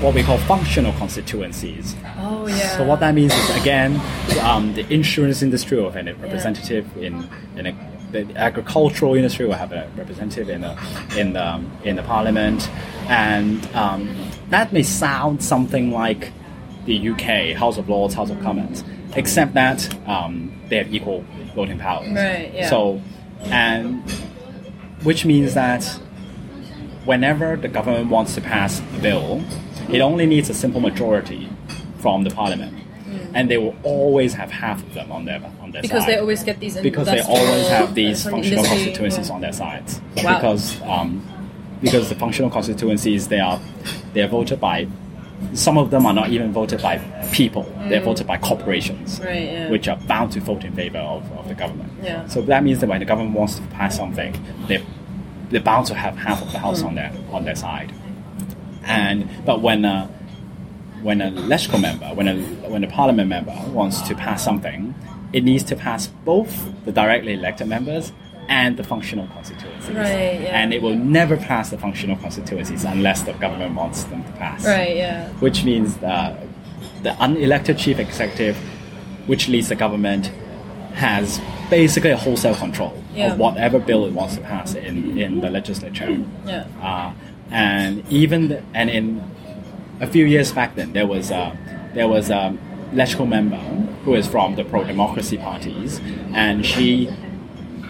[0.00, 1.96] what we call functional constituencies.
[2.18, 2.76] Oh yeah.
[2.76, 4.00] So what that means is again,
[4.42, 9.54] um, the insurance industry will have a representative in in a, the agricultural industry will
[9.54, 10.76] have a representative in the
[11.16, 12.68] in the in the parliament,
[13.08, 14.14] and um,
[14.50, 16.32] that may sound something like
[16.86, 18.84] the UK House of Lords, House of Commons,
[19.16, 22.08] except that um, they have equal voting powers.
[22.08, 22.70] Right, yeah.
[22.70, 23.00] So,
[23.44, 24.02] and
[25.02, 25.84] which means that
[27.04, 29.42] whenever the government wants to pass a bill,
[29.90, 31.48] it only needs a simple majority
[32.00, 32.76] from the parliament,
[33.34, 36.12] and they will always have half of them on their on their because side.
[36.12, 39.34] they always get these because they always have these functional industry, constituencies yeah.
[39.34, 40.00] on their sides.
[40.16, 40.36] Wow.
[40.36, 41.26] Because um,
[41.80, 43.60] because the functional constituencies they are
[44.12, 44.88] they are voted by.
[45.54, 46.98] Some of them are not even voted by
[47.32, 49.20] people; they're voted by corporations.
[49.20, 49.70] Right, yeah.
[49.70, 51.92] which are bound to vote in favor of, of the government.
[52.02, 52.26] Yeah.
[52.26, 54.34] So that means that when the government wants to pass something,
[54.66, 54.84] they
[55.50, 56.88] they're bound to have half of the house Hmm.
[56.88, 57.92] on their on their side.
[58.84, 60.08] And but when a
[61.02, 62.36] when a legislative member, when a
[62.68, 64.94] when a parliament member wants to pass something,
[65.32, 68.12] it needs to pass both the directly elected members
[68.48, 69.90] and the functional constituencies.
[69.94, 70.60] Right, yeah.
[70.60, 74.64] And it will never pass the functional constituencies unless the government wants them to pass.
[74.64, 74.96] Right.
[74.96, 75.28] Yeah.
[75.40, 76.40] Which means that
[77.02, 78.56] the unelected chief executive,
[79.26, 80.26] which leads the government,
[80.94, 83.32] has basically a wholesale control Yeah.
[83.32, 86.18] of whatever bill it wants to pass in, in the legislature.
[86.46, 86.66] Yeah.
[86.80, 87.12] Uh,
[87.50, 89.22] and even the, and in
[90.00, 91.56] a few years back then there was a
[91.94, 92.56] there was a
[92.92, 93.56] legislative member
[94.04, 96.00] who is from the pro democracy parties
[96.34, 97.08] and she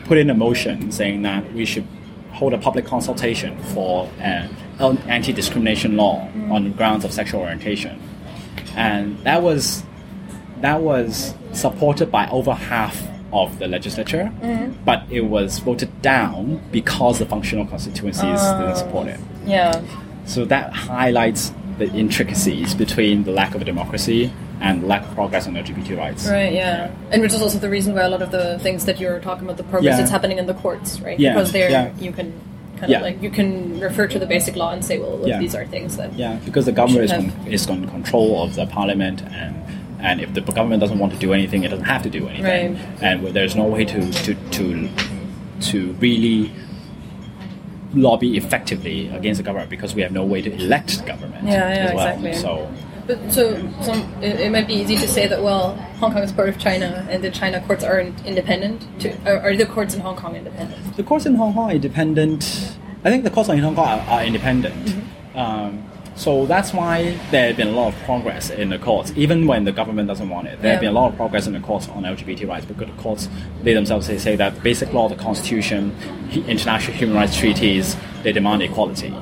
[0.07, 1.87] put in a motion saying that we should
[2.33, 8.01] hold a public consultation for uh, an anti discrimination law on grounds of sexual orientation
[8.77, 9.83] and that was
[10.61, 14.73] that was supported by over half of the legislature, mm-hmm.
[14.85, 19.21] but it was voted down because the functional constituencies oh, didn't support it.
[19.45, 19.83] Yeah.
[20.25, 25.47] So that highlights the intricacies between the lack of a democracy and lack of progress
[25.47, 26.27] on LGBT rights.
[26.29, 26.91] Right, yeah.
[27.11, 29.45] And which is also the reason why a lot of the things that you're talking
[29.45, 30.03] about, the progress, Yeah.
[30.03, 31.19] it's happening in the courts, right?
[31.19, 31.91] Yeah, Because there yeah.
[31.99, 32.33] you can
[32.79, 32.99] kind Yeah.
[32.99, 35.67] of like, you can refer to the basic law and say, well, look, these are
[35.67, 36.13] things that.
[36.15, 39.55] Yeah, because the government is, con- is in control of the parliament, and
[39.99, 42.75] and if the government doesn't want to do anything, it doesn't have to do anything,
[42.75, 42.83] Right.
[43.03, 44.89] and there's no way to to to
[45.71, 46.51] to really
[47.95, 51.47] lobby effectively against the government because we have no way to elect the government.
[51.47, 52.07] Yeah, yeah, as well.
[52.09, 52.35] exactly.
[52.35, 52.69] So
[53.07, 56.33] But so, some, it, it might be easy to say that, well, Hong Kong is
[56.33, 58.85] part of China and the China courts aren't independent.
[59.01, 60.97] To, are, are the courts in Hong Kong independent?
[60.97, 62.77] the courts in Hong Kong are independent.
[63.05, 64.75] I think the courts in Hong Kong are, are independent.
[64.87, 65.39] Mm-hmm.
[65.39, 69.47] Um, so that's why there have been a lot of progress in the courts, even
[69.47, 70.63] when the government doesn't want it.
[70.63, 73.03] There have been a lot of progress in the courts on LGBT rights because the
[73.03, 73.29] courts,
[73.63, 75.95] they themselves they say that basic law, the constitution,
[76.33, 79.15] international human rights treaties, they demand equality.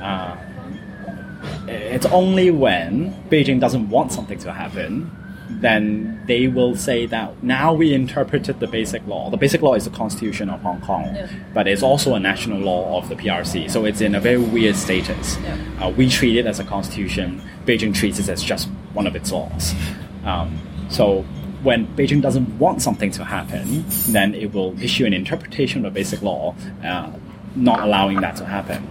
[0.00, 0.36] Uh,
[1.96, 5.10] it's only when Beijing doesn't want something to happen,
[5.48, 9.30] then they will say that now we interpreted the basic law.
[9.30, 11.26] The basic law is the constitution of Hong Kong, Yeah.
[11.54, 13.68] but it's also a national law of the PRC.
[13.70, 15.38] So it's in a very weird status.
[15.80, 17.40] Uh, we treat it as a constitution.
[17.64, 19.74] Beijing treats it as just one of its laws.
[20.24, 21.24] Um, so
[21.62, 26.00] when Beijing doesn't want something to happen, then it will issue an interpretation of the
[26.00, 26.54] basic law,
[26.84, 27.10] uh,
[27.54, 28.82] not allowing that to happen.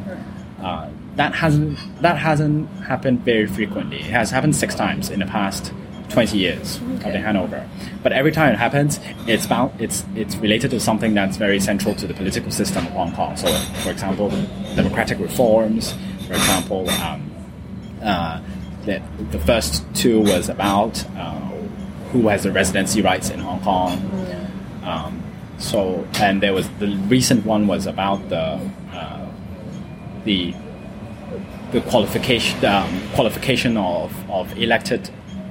[0.62, 3.98] Uh, that hasn't that hasn't happened very frequently.
[3.98, 5.74] It has happened six times in the past
[6.10, 7.68] twenty years of the handover.
[8.04, 11.96] But every time it happens, it's bound, it's it's related to something that's very central
[11.96, 13.38] to the political system of Hong Kong.
[13.38, 13.48] So,
[13.84, 14.30] for example,
[14.76, 15.94] democratic reforms.
[16.28, 17.32] For example, um,
[18.04, 18.42] uh,
[18.86, 19.02] the,
[19.32, 21.40] the first two was about uh,
[22.12, 23.94] who has the residency rights in Hong Kong.
[24.84, 25.24] Um,
[25.58, 28.60] so and there was the recent one was about the
[28.94, 29.28] uh,
[30.26, 30.54] the
[31.76, 35.10] the qualification um, qualification of, of elected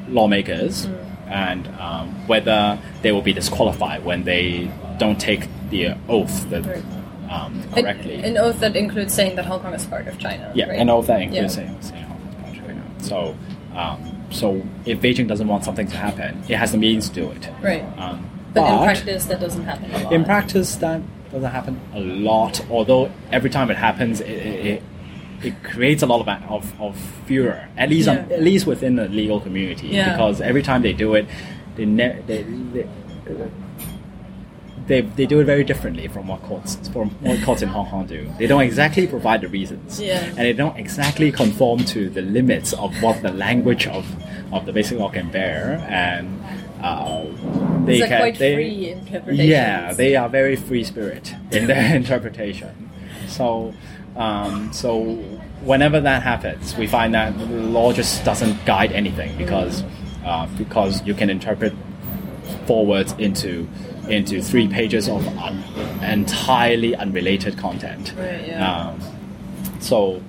[0.08, 0.88] lawmakers
[1.26, 6.82] and um, whether they will be disqualified when they don't take the oath that, Right.
[7.30, 8.14] um, correctly.
[8.22, 10.50] An, oath that includes saying that Hong Kong is part of China.
[10.54, 10.78] Yeah, right?
[10.78, 11.64] and all that includes Yeah.
[11.66, 12.82] saying, saying Hong Kong is part of China.
[13.00, 13.37] So,
[13.76, 13.98] um,
[14.30, 17.48] so if Beijing doesn't want something to happen, it has the means to do it.
[17.60, 17.84] Right.
[17.98, 20.12] Um, But, in practice, that doesn't happen a lot.
[20.12, 21.00] in practice, that
[21.32, 22.64] doesn't happen a lot.
[22.70, 24.82] Although every time it happens, it, it, it,
[25.44, 29.09] it creates a lot of, of, of furor, at least um, at least within the
[29.09, 29.88] legal community.
[29.88, 30.12] Yeah.
[30.12, 31.26] Because every time they do it,
[31.76, 32.87] they, ne- they, they
[34.87, 38.07] they, they do it very differently from what courts from what courts in Hong Kong
[38.07, 38.30] do.
[38.38, 40.22] They don't exactly provide the reasons, Yeah.
[40.24, 44.04] and they don't exactly conform to the limits of what the language of,
[44.52, 46.42] of the basic law can bear, and
[46.83, 47.24] uh,
[47.87, 48.94] they It's can quite they,
[49.33, 52.90] yeah, they are very free spirit in their interpretation.
[53.26, 53.72] So,
[54.16, 55.14] um, so
[55.62, 59.83] whenever that happens, we find that the law just doesn't guide anything because
[60.24, 61.72] uh, because you can interpret
[62.66, 63.68] four words into
[64.09, 65.64] into three pages of un-
[66.03, 68.14] entirely unrelated content.
[68.16, 68.88] Right, yeah.
[68.88, 69.00] Um,
[69.81, 70.22] so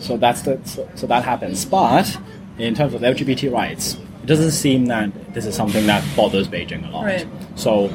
[0.00, 1.64] so that's the so, so that happens.
[1.64, 2.18] But
[2.58, 6.86] in terms of LGBT rights, it doesn't seem that this is something that bothers Beijing
[6.88, 7.04] a lot.
[7.04, 7.26] Right.
[7.54, 7.88] So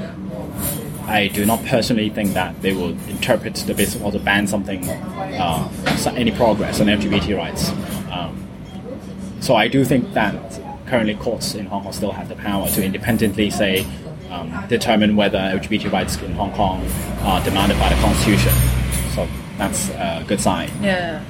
[1.08, 4.88] I do not personally think that they will interpret the basic law to ban something,
[4.90, 5.70] uh,
[6.16, 7.70] any progress on LGBT rights.
[8.12, 8.46] Um,
[9.40, 10.36] so I do think that
[10.86, 13.86] currently courts in Hong Kong still have the power to independently say,
[14.30, 16.86] um, determine whether LGBT rights in Hong Kong
[17.22, 18.54] are demanded by the constitution.
[19.16, 20.70] So that's a good sign.
[20.82, 21.24] Yeah.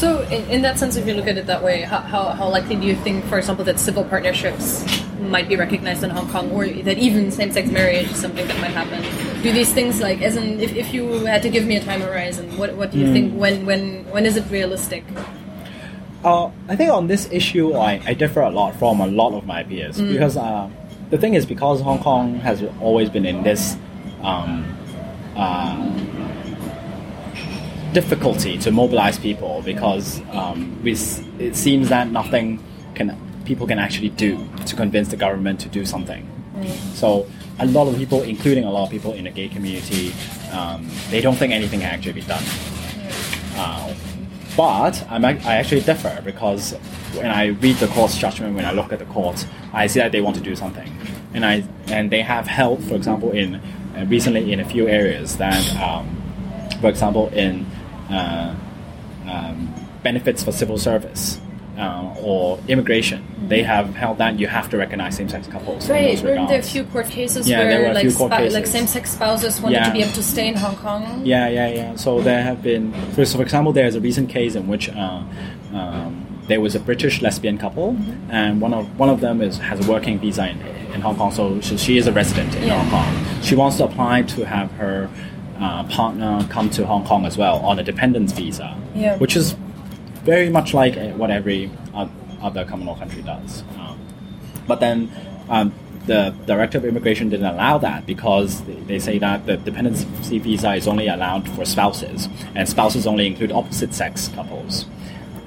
[0.00, 2.48] So, in, in that sense, if you look at it that way, how, how, how
[2.48, 4.82] likely do you think, for example, that civil partnerships
[5.20, 8.70] might be recognized in Hong Kong, or that even same-sex marriage is something that might
[8.70, 9.02] happen?
[9.42, 12.00] Do these things, like, as in, if, if you had to give me a time
[12.00, 13.34] horizon, what, what do you think?
[13.34, 15.04] When, when, when is it realistic?
[16.24, 19.44] Uh, I think on this issue, I, I differ a lot from a lot of
[19.44, 20.70] my peers because uh,
[21.10, 23.76] the thing is because Hong Kong has always been in this
[24.22, 24.64] um,
[25.36, 25.76] uh,
[27.92, 30.92] difficulty to mobilize people because um, we,
[31.38, 32.62] it seems that nothing
[32.94, 36.28] can people can actually do to convince the government to do something.
[36.94, 37.26] So
[37.58, 40.12] a lot of people, including a lot of people in the gay community,
[40.52, 42.44] um, they don't think anything can actually be done.
[43.56, 43.94] Uh,
[44.56, 46.74] but I'm, I actually differ because
[47.14, 50.12] when I read the court's judgment, when I look at the court, I see that
[50.12, 50.90] they want to do something,
[51.34, 55.36] and I and they have held, for example, in uh, recently in a few areas
[55.36, 56.04] that, um,
[56.80, 57.66] for example, in
[58.10, 58.54] uh,
[59.28, 61.40] um, benefits for civil service.
[61.78, 65.88] Uh, or immigration, they have held that you have to recognize same-sex couples.
[65.88, 68.52] Right, weren't there a few court cases Yeah, where like, spa- cases.
[68.54, 71.24] like same-sex spouses wanted to be able to stay in Hong Kong?
[71.24, 71.96] Yeah, yeah, yeah.
[71.96, 74.90] So there have been, for, so for example, there is a recent case in which
[74.90, 75.22] uh,
[75.72, 77.96] um, there was a British lesbian couple,
[78.28, 80.60] and one of one of them is has a working visa in,
[80.92, 82.78] in Hong Kong, so, so she is a resident in Yeah.
[82.82, 83.42] Hong Kong.
[83.42, 85.08] She wants to apply to have her
[85.60, 89.16] uh, partner come to Hong Kong as well on a dependence visa, Yeah.
[89.18, 89.54] which is
[90.24, 91.70] very much like uh, what every
[92.42, 93.62] other Commonwealth country does.
[93.78, 93.98] Um,
[94.66, 95.10] but then
[95.48, 95.72] um,
[96.06, 100.72] the director of immigration didn't allow that because they, they say that the dependency visa
[100.74, 104.86] is only allowed for spouses, and spouses only include opposite sex couples.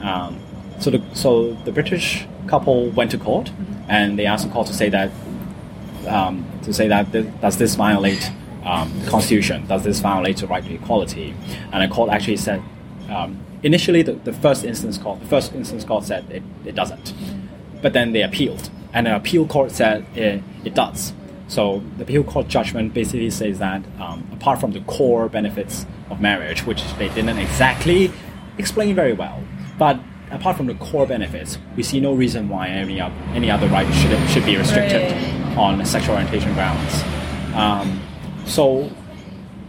[0.01, 0.39] Um,
[0.79, 3.51] so, the, so the British couple went to court,
[3.87, 5.09] and they asked the court to say that
[6.07, 8.29] um, to say that th- does this violate
[8.65, 9.65] um, constitution?
[9.67, 11.33] Does this violate the right to equality?
[11.71, 12.61] And the court actually said
[13.09, 17.13] um, initially the, the first instance court the first instance court said it, it doesn't,
[17.81, 21.13] but then they appealed, and the appeal court said it, it does.
[21.47, 26.19] So the appeal court judgment basically says that um, apart from the core benefits of
[26.21, 28.11] marriage, which they didn't exactly
[28.57, 29.43] explain very well,
[29.77, 29.99] but
[30.31, 32.99] apart from the core benefits, we see no reason why any,
[33.33, 35.57] any other right should, should be restricted Right.
[35.57, 37.03] on sexual orientation grounds.
[37.53, 38.01] Um,
[38.45, 38.89] so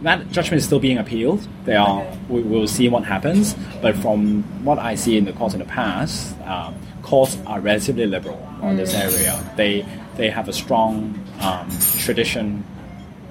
[0.01, 1.47] that judgment is still being appealed.
[1.65, 2.05] They are.
[2.29, 3.55] We will see what happens.
[3.81, 8.05] But from what I see in the courts in the past, um, courts are relatively
[8.05, 9.39] liberal on this area.
[9.55, 9.85] They
[10.17, 11.69] they have a strong um,
[11.99, 12.63] tradition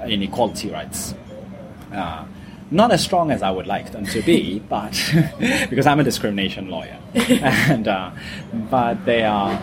[0.07, 1.15] in equality rights.
[1.93, 2.25] Uh,
[2.71, 4.93] not as strong as I would like them to be, but
[5.71, 8.11] because I'm a discrimination lawyer, and uh,
[8.71, 9.61] but they are.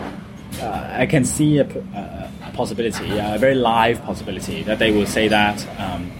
[0.60, 4.90] Uh, I can see a, p- a- a possibility, a very live possibility, that they
[4.90, 6.10] will say that um,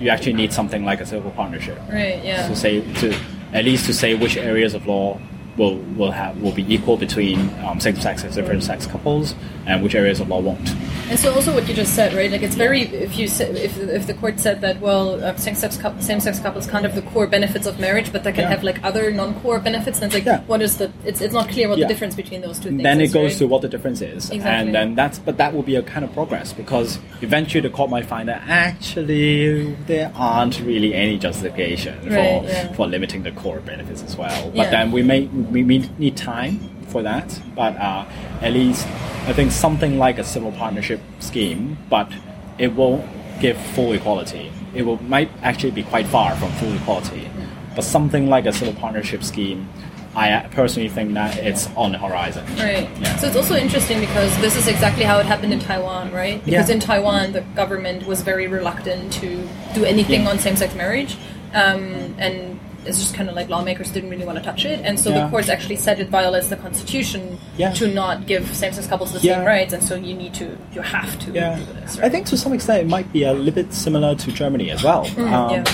[0.00, 2.48] you actually need something like a civil partnership Right, yeah.
[2.48, 3.14] to say to
[3.52, 5.20] at least to say which areas of law
[5.56, 9.34] will will have will be equal between um, same sex and different sex couples,
[9.66, 10.70] and which areas of law won't.
[11.10, 12.30] And so, also what you just said, right?
[12.30, 15.54] Like, it's very if you say, if if the court said that well, uh, same
[15.54, 18.48] sex same sex couples can't have the core benefits of marriage, but they can Yeah.
[18.50, 19.98] have like other non core benefits.
[19.98, 20.40] Then it's like, Yeah.
[20.46, 20.90] what is the?
[21.04, 21.86] It's it's not clear what Yeah.
[21.86, 22.82] the difference between those two things.
[22.82, 23.38] then is, it goes right?
[23.40, 24.40] to what the difference is, Exactly.
[24.50, 27.90] and then that's but that will be a kind of progress because eventually the court
[27.90, 33.60] might find that actually there aren't really any justification Right, for for limiting the core
[33.60, 34.50] benefits as well.
[34.54, 36.60] But then we may we need time
[36.92, 38.04] for that, but uh,
[38.42, 38.86] at least
[39.26, 42.12] I think something like a civil partnership scheme, but
[42.58, 43.04] it won't
[43.40, 44.52] give full equality.
[44.74, 47.28] It will might actually be quite far from full equality,
[47.74, 49.68] but something like a civil partnership scheme.
[50.14, 52.44] I personally think that it's on the horizon.
[52.58, 52.86] Right.
[53.00, 53.16] Yeah.
[53.16, 56.44] So it's also interesting because this is exactly how it happened in Taiwan, right?
[56.44, 56.74] Because Yeah.
[56.74, 60.28] in Taiwan, the government was very reluctant to do anything Yeah.
[60.30, 61.16] on same-sex marriage,
[61.54, 64.98] um, and it's just kind of like lawmakers didn't really want to touch it, and
[64.98, 65.24] so Yeah.
[65.24, 67.72] the courts actually said it violates the constitution Yeah.
[67.74, 69.36] to not give same-sex couples the Yeah.
[69.36, 71.98] same rights, and so you need to, you have to Yeah, do this.
[72.02, 74.82] I think to some extent it might be a little bit similar to Germany as
[74.82, 75.04] well.
[75.06, 75.64] Mm, yeah.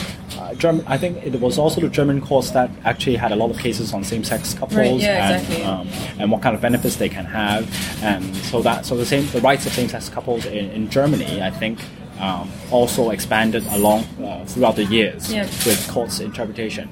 [0.41, 3.51] uh, Germ- I think it was also the German courts that actually had a lot
[3.51, 5.65] of cases on same-sex couples Right, yeah, and, exactly.
[5.65, 5.89] um,
[6.19, 7.67] and what kind of benefits they can have,
[8.03, 11.51] and so that so the same the rights of same-sex couples in, in Germany, I
[11.51, 11.79] think.
[12.21, 15.45] Um, also expanded along uh, throughout the years Yeah.
[15.65, 16.89] with courts interpretation.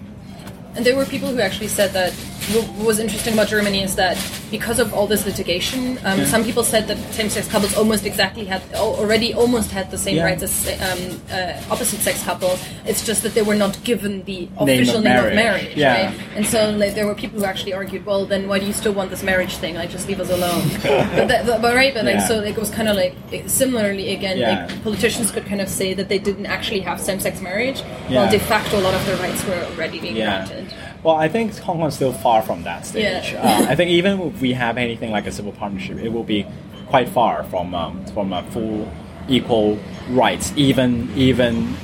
[0.77, 2.13] And there were people who actually said that
[2.53, 4.17] what was interesting about Germany is that
[4.53, 8.63] because of all this litigation, um, some people said that same-sex couples almost exactly had
[8.75, 10.25] already almost had the same Yeah.
[10.27, 12.63] rights as um, uh, opposite-sex couples.
[12.85, 15.35] It's just that they were not given the Name official of name of marriage.
[15.35, 16.07] marriage, Yeah.
[16.07, 16.15] right?
[16.37, 18.93] And so like, there were people who actually argued, well, then why do you still
[18.93, 19.75] want this marriage thing?
[19.75, 20.63] Like, just leave us alone.
[20.83, 22.29] but, that, but right, but like Yeah.
[22.29, 23.15] so, like, it was kind of like
[23.49, 24.67] similarly again, Yeah.
[24.69, 28.21] like politicians could kind of say that they didn't actually have same-sex marriage, Yeah.
[28.23, 30.47] while de facto a lot of their rights were already being Yeah.
[30.47, 30.66] granted.
[31.07, 33.31] Well, I think Hong Kong is still far from that stage.
[33.31, 33.41] Yeah.
[33.41, 36.45] Uh, I think even if we have anything like a civil partnership, it will be
[36.89, 38.91] quite far from um, from a full
[39.29, 39.79] equal
[40.11, 41.77] rights, even even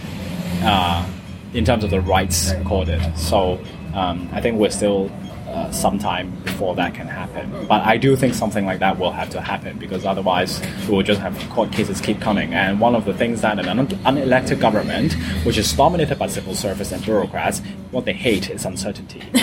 [0.62, 1.08] uh,
[1.54, 3.00] in terms of the rights accorded.
[3.16, 3.60] So
[3.94, 5.08] um, I think we're still.
[5.52, 9.12] Uh, some time before that can happen, but I do think something like that will
[9.12, 12.54] have to happen because otherwise we will just have court cases keep coming.
[12.54, 15.12] And one of the things that an un- unelected government,
[15.44, 19.20] which is dominated by civil service and bureaucrats, what they hate is uncertainty.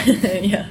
[0.41, 0.65] yeah.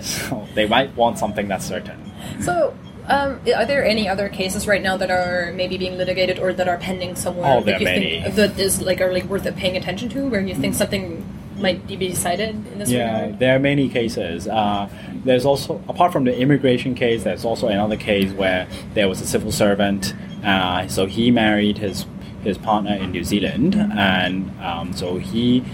[0.00, 2.10] So they might want something that's certain.
[2.40, 2.74] So,
[3.08, 6.66] um, are there any other cases right now that are maybe being litigated or that
[6.66, 8.34] are pending somewhere Oh, there that you are think many.
[8.36, 11.26] that is like are like worth paying attention to, where you think something
[11.58, 13.38] might be decided in this Yeah, regard?
[13.38, 14.46] there are many cases.
[14.48, 14.88] Uh,
[15.24, 19.26] there's also, apart from the immigration case, there's also another case where there was a
[19.26, 20.14] civil servant.
[20.44, 22.06] Uh, so he married his
[22.44, 25.64] his partner in New Zealand, and um, so he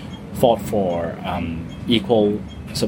[0.40, 2.40] fought for um, equal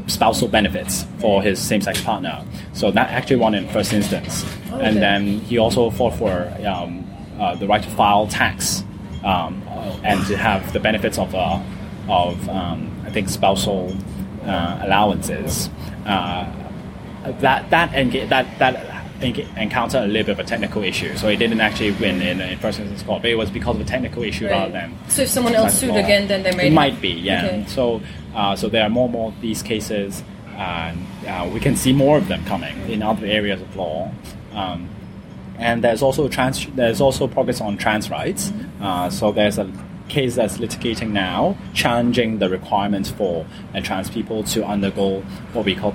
[0.06, 2.42] spousal benefits for his same-sex partner.
[2.72, 7.04] So that actually won in first instance, Oh, and then he also fought for um,
[7.38, 8.82] uh, the right to file tax
[9.22, 9.62] um,
[10.02, 11.60] and to have the benefits of uh,
[12.08, 13.96] of um, I think spousal
[14.44, 15.68] uh, allowances.
[16.04, 16.52] Uh,
[17.40, 21.36] that that enga- that that encountered a little bit of a technical issue, so it
[21.36, 23.22] didn't actually win in, in first instance court.
[23.22, 24.96] But it was because of a technical issue rather than.
[25.08, 27.46] So if someone else sued again, then they may It might be, yeah.
[27.46, 27.64] Okay.
[27.68, 28.02] So,
[28.34, 30.22] uh, so there are more and more of these cases,
[30.54, 34.12] and uh, we can see more of them coming in other areas of law.
[34.52, 34.88] Um,
[35.58, 36.66] and there's also trans.
[36.66, 38.52] There's also progress on trans rights.
[38.80, 39.64] Uh, so there's a
[40.08, 45.20] case that's litigating now, challenging the requirements for uh, trans people to undergo
[45.52, 45.92] what we call,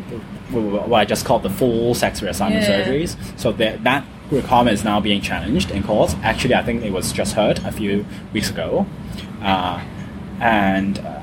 [0.51, 2.86] what I just called the full sex reassignment Yeah.
[2.86, 3.16] surgeries.
[3.39, 6.16] So that that requirement is now being challenged in court.
[6.24, 8.86] Actually, I think it was just heard a few weeks ago,
[9.41, 9.82] uh,
[10.39, 10.99] and.
[10.99, 11.20] Uh,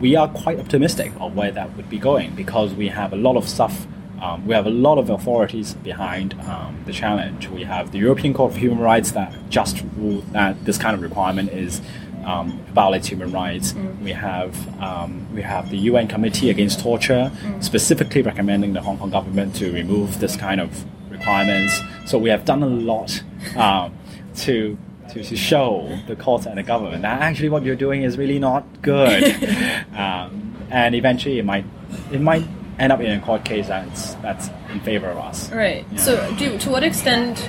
[0.00, 3.36] we are quite optimistic of where that would be going because we have a lot
[3.36, 3.86] of stuff.
[4.20, 7.48] Um, we have a lot of authorities behind um, the challenge.
[7.48, 11.02] We have the European Court of Human Rights that just ruled that this kind of
[11.02, 11.80] requirement is
[12.24, 13.74] um, violates human rights.
[14.02, 19.10] We have um, we have the UN Committee Against Torture specifically recommending the Hong Kong
[19.10, 21.80] government to remove this kind of requirements.
[22.06, 23.22] So we have done a lot
[23.56, 23.94] um,
[24.36, 24.78] to
[25.10, 28.38] to, to show the courts and the government that actually what you're doing is really
[28.38, 29.22] not good.
[29.96, 31.64] um, and eventually it might
[32.10, 32.44] it might
[32.78, 35.50] end up in a court case that's that's in favor of us.
[35.52, 35.84] Right.
[35.92, 35.98] Yeah.
[35.98, 37.48] So, do to what extent?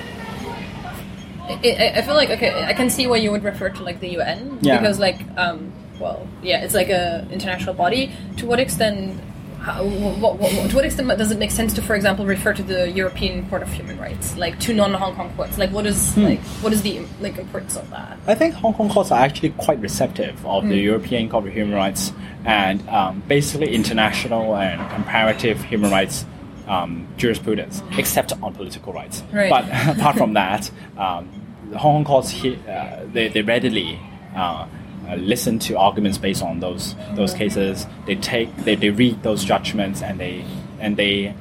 [1.48, 4.08] I, I- feel like okay, I can see why you would refer to like the
[4.18, 4.78] UN Yeah.
[4.78, 8.12] because like um, well, yeah, it's like a international body.
[8.38, 9.20] To what extent
[9.60, 12.52] how, what, what, what, to what extent does it make sense to, for example, refer
[12.52, 15.58] to the European Court of Human Rights, like to non-Hong Kong courts?
[15.58, 18.18] Like, what is like what is the like importance of that?
[18.26, 20.68] I think Hong Kong courts are actually quite receptive of Hmm.
[20.70, 22.12] the European Court of Human Rights
[22.44, 26.24] and um, basically international and comparative human rights
[26.68, 29.22] um, jurisprudence, except on political rights.
[29.32, 29.50] Right.
[29.50, 29.64] But
[29.98, 31.28] apart from that, um,
[31.70, 33.98] the Hong Kong courts uh, they, they readily
[34.36, 34.66] uh,
[35.08, 37.86] uh, listen to arguments based on those those cases.
[38.06, 40.44] They take they, they read those judgments and they
[40.80, 41.34] and they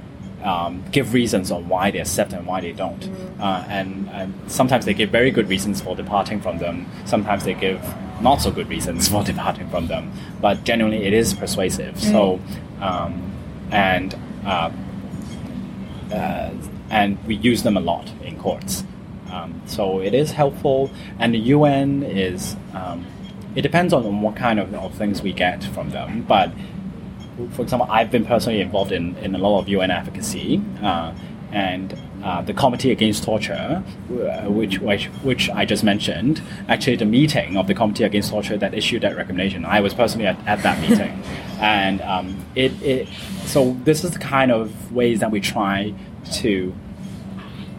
[0.45, 3.09] um, give reasons on why they accept and why they don't.
[3.39, 6.85] Uh, and, and sometimes they give very good reasons for departing from them.
[7.05, 7.81] Sometimes they give
[8.21, 10.11] not so good reasons for departing from them.
[10.39, 11.99] But generally, it is persuasive.
[11.99, 12.39] So,
[12.79, 13.31] um,
[13.71, 14.71] and uh,
[16.13, 16.51] uh,
[16.91, 18.83] and we use them a lot in courts.
[19.31, 22.55] Um, so it is helpful, and the UN is.
[22.73, 23.05] Um,
[23.55, 26.51] it depends on what kind of, of things we get from them, but
[27.51, 31.13] for example, I've been personally involved in, in a lot of UN advocacy, uh,
[31.51, 37.05] and uh, the Committee Against Torture, uh, which, which which I just mentioned, actually the
[37.05, 40.63] meeting of the Committee Against Torture that issued that recommendation, I was personally at, at
[40.63, 41.21] that meeting,
[41.59, 43.07] and um, it, it
[43.45, 45.93] so this is the kind of ways that we try
[46.33, 46.73] to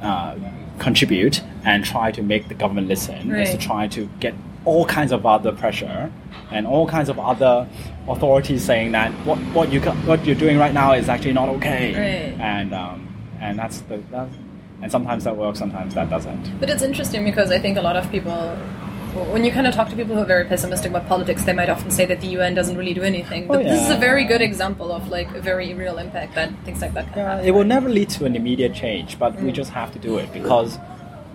[0.03, 0.37] uh,
[0.79, 3.43] contribute and try to make the government listen right.
[3.43, 4.35] is to try to get
[4.67, 6.13] all kinds of other pressure
[6.51, 7.67] and all kinds of other
[8.09, 11.85] authorities saying that what, what you what you're doing right now is actually not okay
[11.95, 12.41] Right.
[12.41, 12.99] and um,
[13.41, 14.29] and that's the that,
[14.83, 17.97] and sometimes that works sometimes that doesn't But it's interesting because I think a lot
[17.97, 18.57] of people,
[19.33, 21.71] when you kind of talk to people who are very pessimistic about politics, they might
[21.71, 23.47] often say that the UN doesn't really do anything.
[23.47, 26.51] But Oh, this is a very good example of like a very real impact that
[26.65, 27.47] things like that can Yeah, have.
[27.47, 29.45] it will never lead to an immediate change, but Mm.
[29.45, 30.79] we just have to do it because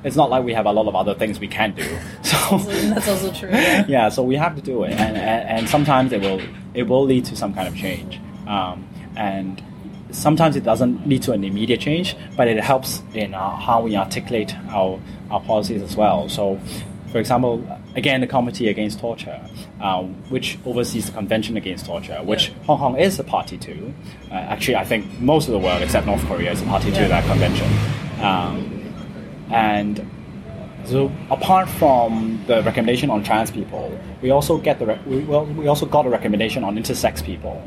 [0.04, 1.84] it's not like we have a lot of other things we can do.
[2.24, 3.50] So That's also true.
[3.50, 3.86] Yeah.
[3.96, 6.42] yeah, so we have to do it, and, and, and sometimes it will
[6.74, 9.62] it will lead to some kind of change, um, and
[10.12, 13.96] sometimes it doesn't lead to an immediate change, but it helps in uh, how we
[13.96, 15.00] articulate our
[15.30, 16.28] our policies as well.
[16.30, 16.60] So,
[17.12, 17.64] for example,
[17.96, 19.40] again, the Committee Against Torture,
[19.82, 22.64] uh, which oversees the Convention Against Torture, which Yeah.
[22.66, 23.94] Hong Kong is a party to.
[24.30, 27.08] Uh, actually, I think most of the world except North Korea is a party to
[27.08, 27.68] that convention.
[28.22, 28.81] Um,
[29.52, 30.10] and
[30.86, 35.46] so apart from the recommendation on trans people, we also get the re- we, well,
[35.46, 37.62] we also got a recommendation on intersex people,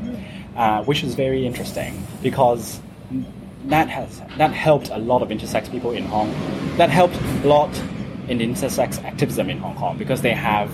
[0.55, 2.79] uh, which is very interesting because
[3.65, 6.31] that has that helped a lot of intersex people in Hong.
[6.77, 7.75] That helped a lot
[8.27, 10.69] in intersex activism in Hong Kong because they have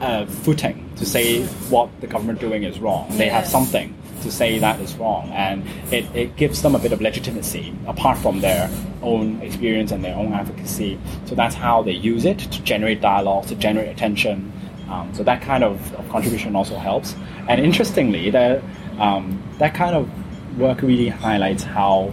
[0.00, 3.06] a footing to say what the government doing is wrong.
[3.16, 6.92] They have something to say that is wrong, and it, it gives them a bit
[6.92, 8.70] of legitimacy apart from their
[9.02, 10.98] own experience and their own advocacy.
[11.24, 14.52] So that's how they use it to generate dialogue, to generate attention.
[14.90, 17.14] Um, so that kind of, of contribution also helps.
[17.48, 18.62] And interestingly, the,
[18.98, 20.10] um, that kind of
[20.58, 22.12] work really highlights how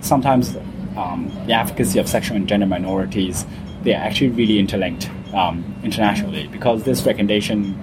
[0.00, 0.56] sometimes
[0.96, 3.44] um, the advocacy of sexual and gender minorities
[3.82, 7.78] they are actually really interlinked um, internationally because this recommendation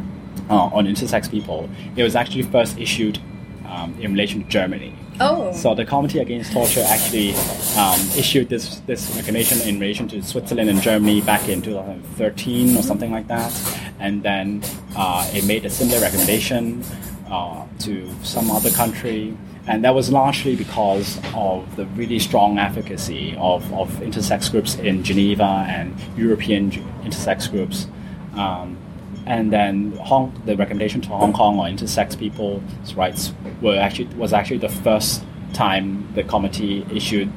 [0.49, 3.19] uh, on intersex people it was actually first issued
[3.67, 4.93] um, in relation to Germany.
[5.19, 5.51] Oh.
[5.51, 7.33] So the Committee Against Torture actually
[7.75, 12.83] um, issued this this recommendation in relation to Switzerland and Germany back in 2013 or
[12.83, 13.51] something like that,
[13.99, 14.63] and then
[14.95, 16.83] uh, it made a similar recommendation
[17.29, 19.35] uh, to some other country,
[19.68, 25.03] and that was largely because of the really strong advocacy of, of intersex groups in
[25.03, 26.72] Geneva and European
[27.03, 27.88] intersex groups.
[28.34, 28.78] Um,
[29.26, 34.32] and then Hong, the recommendation to Hong Kong on intersex people's rights were actually was
[34.32, 37.30] actually the first time the committee issued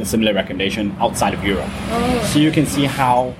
[0.00, 1.68] a similar recommendation outside of Europe.
[1.90, 2.30] Oh.
[2.32, 3.34] So you can see how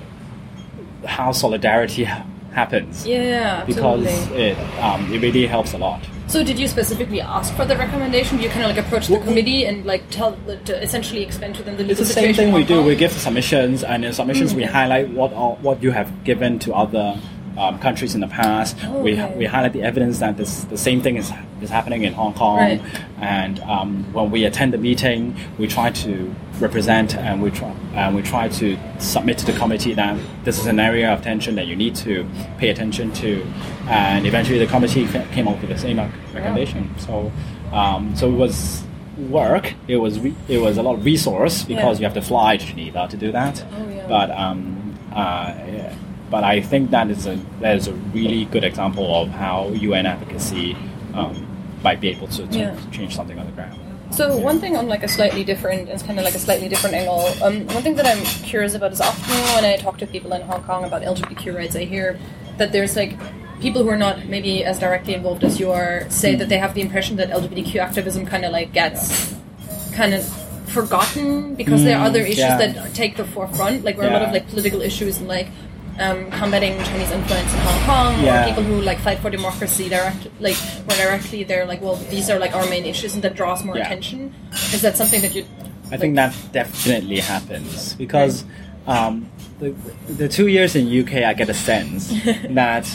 [1.05, 2.03] how solidarity
[2.53, 4.43] happens Yeah, because absolutely.
[4.43, 6.01] it um, it really helps a lot.
[6.29, 8.39] So did you specifically ask for the recommendation?
[8.39, 11.75] You kind of like approach the committee and like tell, to essentially explain to them
[11.75, 12.83] the It's the same thing we do.
[12.83, 14.57] We give submissions, and in submissions Hmm.
[14.57, 17.17] we highlight what are, what you have given to other
[17.57, 18.77] um, countries in the past.
[18.83, 19.35] Oh, we okay.
[19.37, 21.31] we highlight the evidence that this the same thing is
[21.61, 22.57] is happening in Hong Kong.
[22.57, 22.81] Right.
[23.19, 28.15] And um, when we attend the meeting, we try to represent and we try and
[28.15, 31.67] we try to submit to the committee that this is an area of attention that
[31.67, 32.25] you need to
[32.57, 33.45] pay attention to.
[33.87, 36.89] And eventually, the committee came up with the same rec- recommendation.
[36.99, 37.31] So
[37.71, 38.83] um, so it was
[39.17, 39.73] work.
[39.89, 42.01] It was re- it was a lot of resource because Yeah.
[42.07, 43.63] you have to fly to Geneva to do that.
[43.71, 44.07] Oh, yeah.
[44.07, 45.93] But um, uh, yeah.
[46.29, 50.05] But I think that is a that is a really good example of how UN
[50.05, 50.75] advocacy
[51.13, 51.45] um,
[51.83, 52.75] might be able to, to Yeah.
[52.91, 53.79] change something on the ground.
[54.11, 56.95] So one thing on like a slightly different, it's kind of like a slightly different
[56.95, 57.25] angle.
[57.43, 60.41] Um, one thing that I'm curious about is often when I talk to people in
[60.41, 62.19] Hong Kong about LGBTQ rights, I hear
[62.57, 63.17] that there's like
[63.61, 66.73] people who are not maybe as directly involved as you are say that they have
[66.73, 69.35] the impression that LGBTQ activism kind of like gets
[69.93, 70.25] kind of
[70.69, 72.57] forgotten because there are other issues yeah.
[72.57, 73.83] that take the forefront.
[73.83, 75.47] Like there are a lot of like political issues and like
[75.99, 78.43] um, combating Chinese influence in Hong Kong, Yeah.
[78.43, 79.89] or people who like fight for democracy.
[79.89, 80.55] Direct, like
[80.87, 83.77] where directly they're like, well, these are like our main issues, and that draws more
[83.77, 83.85] Yeah.
[83.85, 84.33] attention.
[84.73, 85.45] Is that something that you?
[85.91, 88.43] I think that definitely happens because
[88.87, 89.29] um,
[89.59, 89.71] the,
[90.07, 92.07] the two years in UK, I get a sense
[92.49, 92.85] that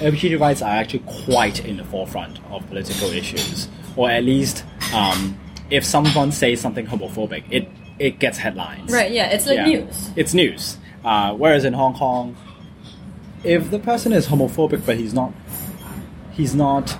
[0.00, 5.38] LGBT rights are actually quite in the forefront of political issues, or at least um,
[5.70, 8.90] if someone says something homophobic, it it gets headlines.
[8.92, 9.12] Right.
[9.12, 9.28] Yeah.
[9.30, 9.66] It's like Yeah.
[9.66, 10.10] news.
[10.16, 10.76] It's news.
[11.04, 12.36] Uh, whereas in Hong Kong,
[13.44, 15.32] if the person is homophobic but he's not,
[16.32, 16.96] he's not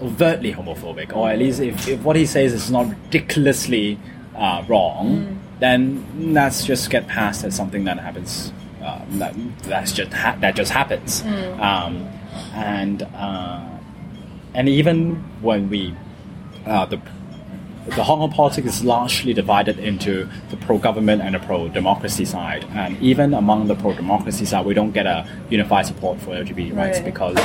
[0.00, 3.98] overtly homophobic, or at least if, if what he says is not ridiculously
[4.36, 8.52] uh, wrong, then that's just get passed as something that happens.
[8.82, 9.32] Uh, that
[9.62, 11.22] that's just ha- that just happens,
[11.60, 12.08] um,
[12.54, 13.60] and uh,
[14.54, 15.94] and even when we
[16.66, 17.00] uh, the
[17.86, 22.64] the Hong Kong politics is largely divided into the pro-government and the pro-democracy side.
[22.74, 26.98] And even among the pro-democracy side, we don't get a unified support for LGBT rights
[26.98, 27.04] Right.
[27.04, 27.36] because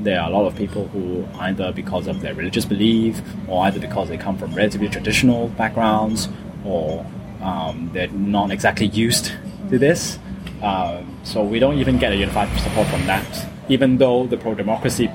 [0.00, 3.78] there are a lot of people who either because of their religious belief or either
[3.78, 6.28] because they come from relatively traditional backgrounds
[6.64, 7.06] or
[7.40, 9.32] um, they're not exactly used
[9.70, 10.18] to this.
[10.62, 15.08] Um, so we don't even get a unified support from that, even though the pro-democracy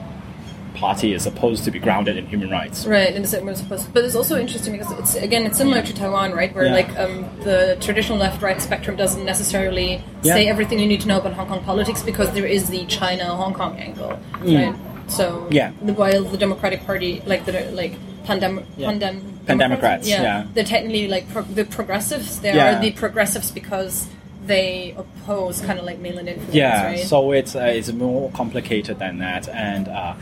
[0.80, 2.86] party is supposed to be grounded in human rights.
[2.86, 5.82] Right, and it's we're supposed to, but it's also interesting because it's again it's similar
[5.82, 6.54] to Taiwan, right?
[6.56, 6.74] Where Yeah.
[6.82, 9.90] like um, the traditional left-right spectrum doesn't necessarily
[10.24, 10.34] Yeah.
[10.36, 13.26] say everything you need to know about Hong Kong politics because there is the China
[13.42, 14.76] Hong Kong angle, right?
[15.08, 15.54] So Mm.
[15.60, 15.72] Yeah.
[15.88, 17.94] the, while the Democratic Party, like the like
[18.28, 18.92] pandem Yeah.
[18.92, 19.16] pandem
[19.48, 20.44] Pandemocrats, yeah, yeah.
[20.54, 22.40] they're technically like pro- the progressives.
[22.40, 22.78] They Yeah.
[22.78, 24.06] are the progressives because
[24.46, 27.00] they oppose kind of like mainland influence, Yeah, right?
[27.00, 30.14] so it's uh, it's more complicated than that, and uh,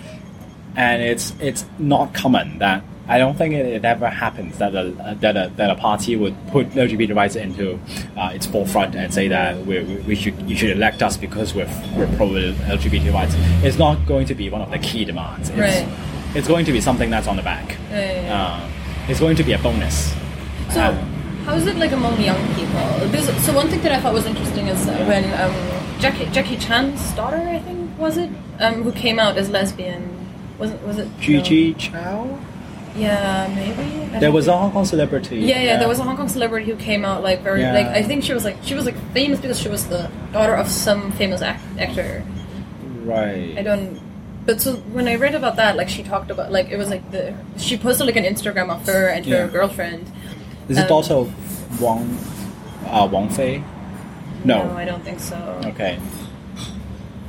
[0.78, 5.18] and it's it's not common that I don't think it, it ever happens that a
[5.22, 7.80] that a that a party would put LGBT rights into
[8.16, 11.70] uh, its forefront and say that we, we, should you should elect us because we're
[11.96, 13.34] we're pro LGBT rights.
[13.66, 15.50] It's not going to be one of the key demands.
[15.50, 15.88] It's, Right.
[16.36, 17.78] It's going to be something that's on the back.
[17.90, 18.44] Yeah, yeah, yeah.
[18.44, 18.70] Uh,
[19.08, 20.14] it's going to be a bonus.
[20.72, 20.94] So, Uh,
[21.46, 23.08] how is it like among young people?
[23.08, 25.56] This, so one thing that I thought was interesting is when um,
[26.00, 30.17] Jackie Jackie Chan's daughter, I think was it, um, who came out as lesbian.
[30.60, 30.82] Was it?
[30.84, 31.08] Was it?
[31.20, 32.40] Gigi Chow.
[32.96, 34.16] Yeah, maybe.
[34.16, 35.38] I There was a Hong Kong celebrity.
[35.38, 37.74] Yeah, yeah, There was a Hong Kong celebrity who came out like very Yeah.
[37.74, 40.56] like I think she was like she was like famous because she was the daughter
[40.56, 42.24] of some famous act- actor.
[43.06, 43.54] right.
[43.58, 44.00] I don't.
[44.48, 47.12] But so when I read about that, like she talked about like it was like
[47.12, 49.48] the she posted like an Instagram of her and her Yeah.
[49.48, 50.12] girlfriend.
[50.70, 51.30] Is it Um, also
[51.80, 52.18] Wang
[52.88, 53.62] uh, Wang Fei?
[54.44, 54.64] No.
[54.70, 55.36] No, I don't think so.
[55.66, 56.00] Okay.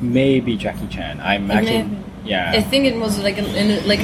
[0.00, 1.20] Maybe Jackie Chan.
[1.20, 1.90] I'm It actually
[2.28, 2.52] yeah.
[2.54, 4.00] I think it was like in, in like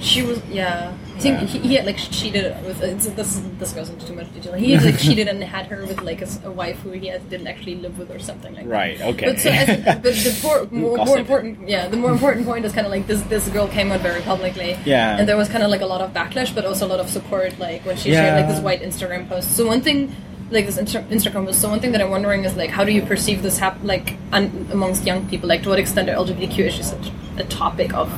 [0.00, 0.92] she was yeah.
[1.16, 1.46] I think Yeah.
[1.46, 3.40] he, he had like cheated with uh, it's, this.
[3.58, 4.52] This goes into too much detail.
[4.52, 7.46] He had like cheated and had her with like a wife who he had, didn't
[7.46, 8.70] actually live with or something like that.
[8.70, 9.26] Right, okay.
[9.26, 9.66] But, so, as,
[10.02, 13.22] but the more, more important, yeah, the more important point is kind of like this.
[13.22, 15.16] This girl came out very publicly, Yeah.
[15.18, 17.08] and there was kind of like a lot of backlash, but also a lot of
[17.08, 17.58] support.
[17.58, 18.20] Like when she Yeah.
[18.20, 19.56] shared like this white Instagram post.
[19.56, 20.14] So one thing.
[20.50, 21.60] Like this Insta- Instagram post.
[21.60, 24.16] So one thing that I'm wondering is like, how do you perceive this hap- like
[24.32, 25.48] un- amongst young people?
[25.48, 28.12] Like, to what extent are LGBTQ issues such a topic of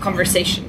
[0.00, 0.64] conversation?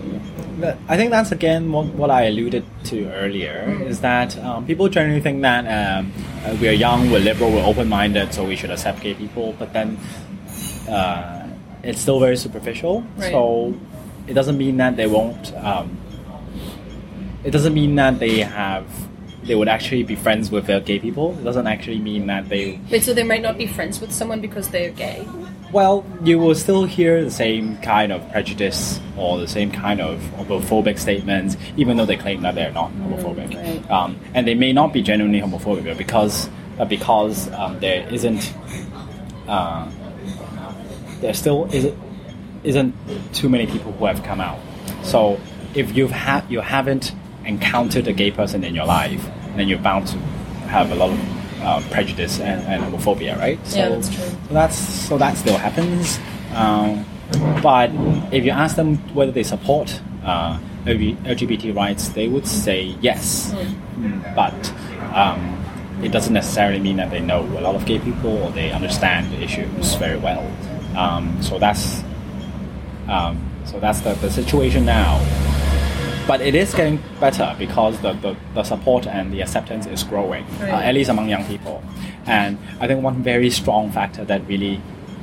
[0.89, 5.21] I think that's again what, what I alluded to earlier is that um, people generally
[5.21, 6.11] think that um,
[6.45, 9.55] uh, we are young, we're liberal, we're open-minded, so we should accept gay people.
[9.57, 9.97] But then
[10.89, 11.47] uh,
[11.81, 13.01] it's still very superficial.
[13.15, 13.31] Right.
[13.31, 13.73] So
[14.27, 15.53] it doesn't mean that they won't.
[15.55, 15.97] Um,
[17.43, 18.85] it doesn't mean that they have.
[19.49, 21.35] They would actually be friends with uh, gay people.
[21.39, 24.41] It doesn't actually mean that they Wait, so they might not be friends with someone
[24.41, 25.27] because they're gay?
[25.71, 30.19] well, you will still hear the same kind of prejudice or the same kind of
[30.37, 33.55] homophobic statements, even though they claim that they're not homophobic.
[33.55, 33.91] right.
[33.91, 36.47] Um, and they may not be genuinely homophobic, because
[36.77, 38.53] but because um, there isn't
[39.47, 39.89] uh,
[41.21, 41.97] there still isn't
[42.63, 42.93] isn't
[43.33, 44.59] too many people who have come out.
[45.03, 45.39] So
[45.73, 47.13] if you've ha- you haven't
[47.45, 49.27] encountered a gay person in your life,
[49.57, 50.17] then you're bound to
[50.67, 53.59] have a lot of uh, prejudice and, and homophobia, right?
[53.67, 54.25] So, Yeah, that's true.
[54.47, 56.19] So that's so that still happens.
[56.53, 57.05] Um,
[57.61, 57.91] but
[58.31, 63.53] if you ask them whether they support uh, LGBT rights, they would say yes.
[63.53, 64.73] Mm, But
[65.15, 65.57] um,
[66.03, 69.31] it doesn't necessarily mean that they know a lot of gay people or they understand
[69.31, 70.49] the issues very well.
[70.95, 72.03] Um, so that's
[73.07, 75.19] um, so that's the, the situation now.
[76.29, 80.45] But it is getting better because the, the, the support and the acceptance is growing,
[80.59, 80.69] Right.
[80.69, 81.81] uh, at least among young people.
[82.27, 84.79] And I think one very strong factor that really,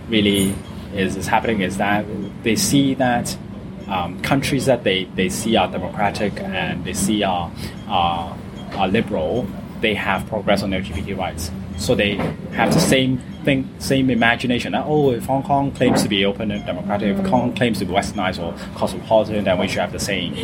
[0.09, 0.53] really
[0.93, 2.05] is, is happening is that
[2.43, 3.39] they see that
[3.87, 7.53] um, countries that they, they see are democratic and they see are,
[7.87, 8.37] are,
[8.75, 9.47] are liberal,
[9.81, 11.53] they have progress on LGBT rights.
[11.79, 12.17] So they
[12.51, 14.73] have the same thing, same imagination.
[14.73, 17.79] That, oh, if Hong Kong claims to be open and democratic, if Hong Kong claims
[17.79, 20.35] to be westernized or cosmopolitan, then we should have the same.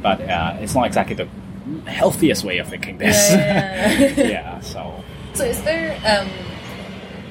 [0.00, 1.28] But uh, it's not exactly the
[1.90, 3.30] healthiest way of thinking this.
[3.30, 4.28] Yeah, yeah.
[4.28, 5.04] yeah so.
[5.34, 6.30] So is there um,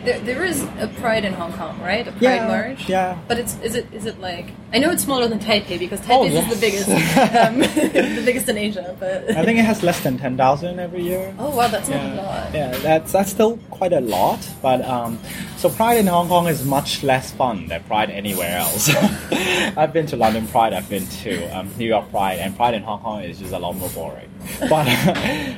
[0.06, 2.08] there, there is a pride in Hong Kong, right?
[2.08, 2.88] A pride Yeah, march.
[2.90, 3.18] yeah.
[3.28, 6.10] But it's is it is it like I know it's smaller than Taipei because Taipei
[6.10, 6.90] Oh, is the biggest,
[7.36, 7.60] um,
[8.20, 8.96] the biggest in Asia.
[9.00, 11.34] But I think it has less than 10,000 every year.
[11.40, 12.54] oh wow, that's not a lot.
[12.54, 14.40] yeah, that's that's still quite a lot.
[14.62, 15.20] But um,
[15.58, 18.90] so Pride in Hong Kong is much less fun than Pride anywhere else.
[19.78, 22.84] I've been to London Pride, I've been to um, New York Pride, and Pride in
[22.84, 24.30] Hong Kong is just a lot more boring.
[24.70, 24.86] But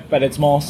[0.10, 0.62] but it's more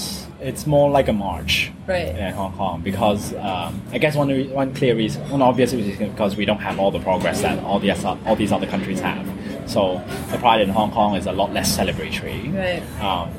[0.42, 2.10] it's more like a march Right.
[2.10, 6.10] in Hong Kong because um, I guess one re- one clear reason, one obvious reason
[6.10, 7.92] because we don't have all the progress that all the
[8.26, 9.26] all these other countries have.
[9.70, 12.54] So the Pride in Hong Kong is a lot less celebratory.
[12.54, 13.02] Right.
[13.02, 13.32] Um,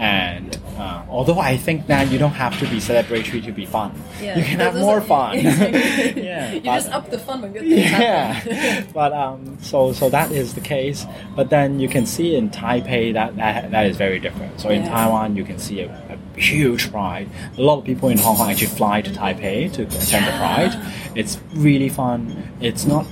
[0.00, 3.92] and uh, although I think that you don't have to be celebratory to be fun,
[4.20, 4.38] Yeah.
[4.38, 5.38] you can have more fun.
[5.40, 8.52] yeah, you but- just up the fun when good things happen.
[8.56, 11.04] yeah, but um, so so that is the case.
[11.36, 14.58] But then you can see in Taipei that that, that is very different.
[14.58, 14.88] So in Yeah.
[14.90, 15.88] Taiwan, you can see a,
[16.36, 17.28] a huge pride.
[17.58, 20.72] A lot of people in Hong Kong actually fly to Taipei to attend the pride.
[21.14, 22.50] It's really fun.
[22.62, 23.04] It's not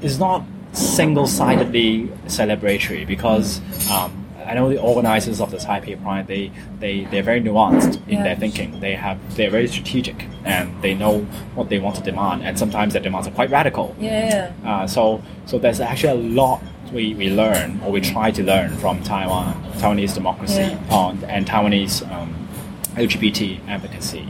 [0.00, 0.44] it's not
[0.74, 3.60] single-sidedly celebratory because.
[3.90, 6.26] Um, I know the organizers of the Taipei Pride.
[6.26, 8.22] They they they're very nuanced in Yeah.
[8.24, 8.80] their thinking.
[8.80, 11.20] They have they're very strategic and they know
[11.54, 12.42] what they want to demand.
[12.44, 13.94] And sometimes their demands are quite radical.
[13.98, 14.70] Yeah, yeah.
[14.70, 18.76] Uh, so, so there's actually a lot we, we learn or we try to learn
[18.76, 20.78] from Taiwan, Taiwanese democracy, Yeah.
[20.90, 22.48] on, and Taiwanese um,
[22.96, 24.28] LGBT advocacy.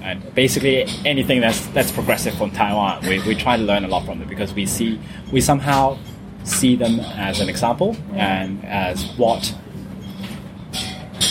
[0.00, 4.04] And basically anything that's that's progressive from Taiwan, we, we try to learn a lot
[4.06, 4.98] from it because we see
[5.32, 5.98] we somehow
[6.48, 9.54] see them as an example and as what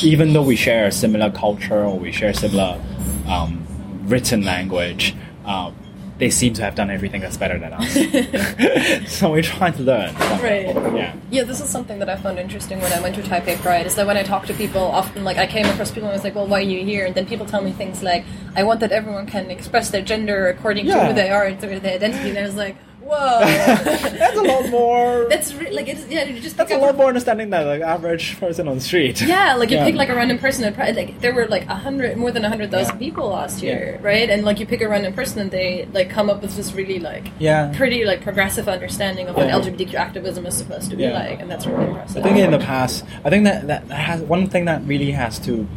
[0.03, 2.79] even though we share a similar culture or we share similar
[3.27, 3.65] um,
[4.05, 5.15] written language,
[5.45, 5.71] uh,
[6.17, 7.93] they seem to have done everything that's better than us.
[9.11, 10.15] so we're trying to learn.
[10.15, 10.73] Right.
[10.95, 11.15] Yeah.
[11.29, 13.85] Yeah, this is something that I found interesting when I went to Taipei Pride.
[13.85, 16.15] Is that when I talk to people, often like I came across people and I
[16.15, 18.63] was like, "Well, why are you here?" And then people tell me things like, "I
[18.63, 22.29] want that everyone can express their gender according to who they are and their identity."
[22.29, 22.77] And I was like,
[23.07, 23.39] "Whoa,
[24.21, 25.25] That's a lot more.
[25.29, 28.39] that's re- like it's yeah, you just That's a lot more understanding than like average
[28.39, 29.21] person on the street.
[29.21, 29.85] Yeah, like you Yeah.
[29.85, 30.95] pick like a random person at Pride.
[30.95, 32.99] Like there were like a hundred, more than a hundred thousand Yeah.
[33.07, 34.29] people last year, right?
[34.29, 36.99] And like you pick a random person and they like come up with this really
[36.99, 37.71] like Yeah.
[37.75, 39.55] pretty like progressive understanding of what Yeah.
[39.59, 41.13] LGBTQ activism is supposed to be Yeah.
[41.13, 42.17] like, and that's really impressive.
[42.25, 45.11] I think in the past, I think that, that that has one thing that really
[45.11, 45.67] has to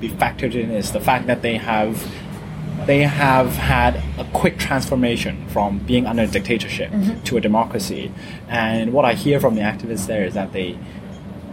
[0.00, 1.96] be factored in is the fact that they have
[2.86, 7.22] they have had a quick transformation from being under dictatorship mm-hmm.
[7.24, 8.12] to a democracy.
[8.48, 10.78] And what I hear from the activists there is that they,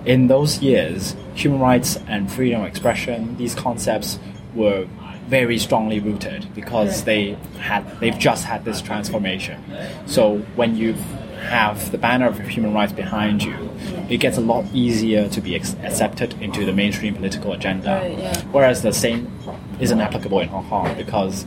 [0.06, 4.20] in those years, human rights and freedom of expression, these concepts
[4.54, 4.88] were
[5.28, 9.64] very strongly rooted because they had they've just had this transformation.
[10.06, 10.94] So when you
[11.42, 13.70] have the banner of human rights behind you,
[14.10, 17.96] it gets a lot easier to be accepted into the mainstream political agenda.
[17.96, 18.42] Right, yeah.
[18.52, 19.32] Whereas the same
[19.80, 21.46] isn't applicable in Hong Kong because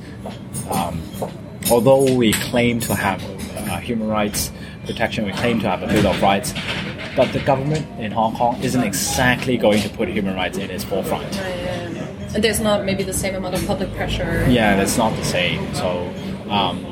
[0.71, 1.01] um,
[1.71, 3.23] although we claim to have
[3.71, 4.51] uh, human rights
[4.87, 6.53] protection, we claim to have a Bill of Rights,
[7.17, 10.85] but the government in Hong Kong isn't exactly going to put human rights in its
[10.85, 11.25] forefront.
[11.25, 12.35] Right, yeah.
[12.35, 14.45] And there's not maybe the same amount of public pressure.
[14.49, 15.73] Yeah, that's not the same.
[15.75, 16.13] So,
[16.51, 16.85] um,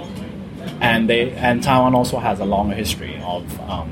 [0.82, 3.88] and they and Taiwan also has a longer history of, um,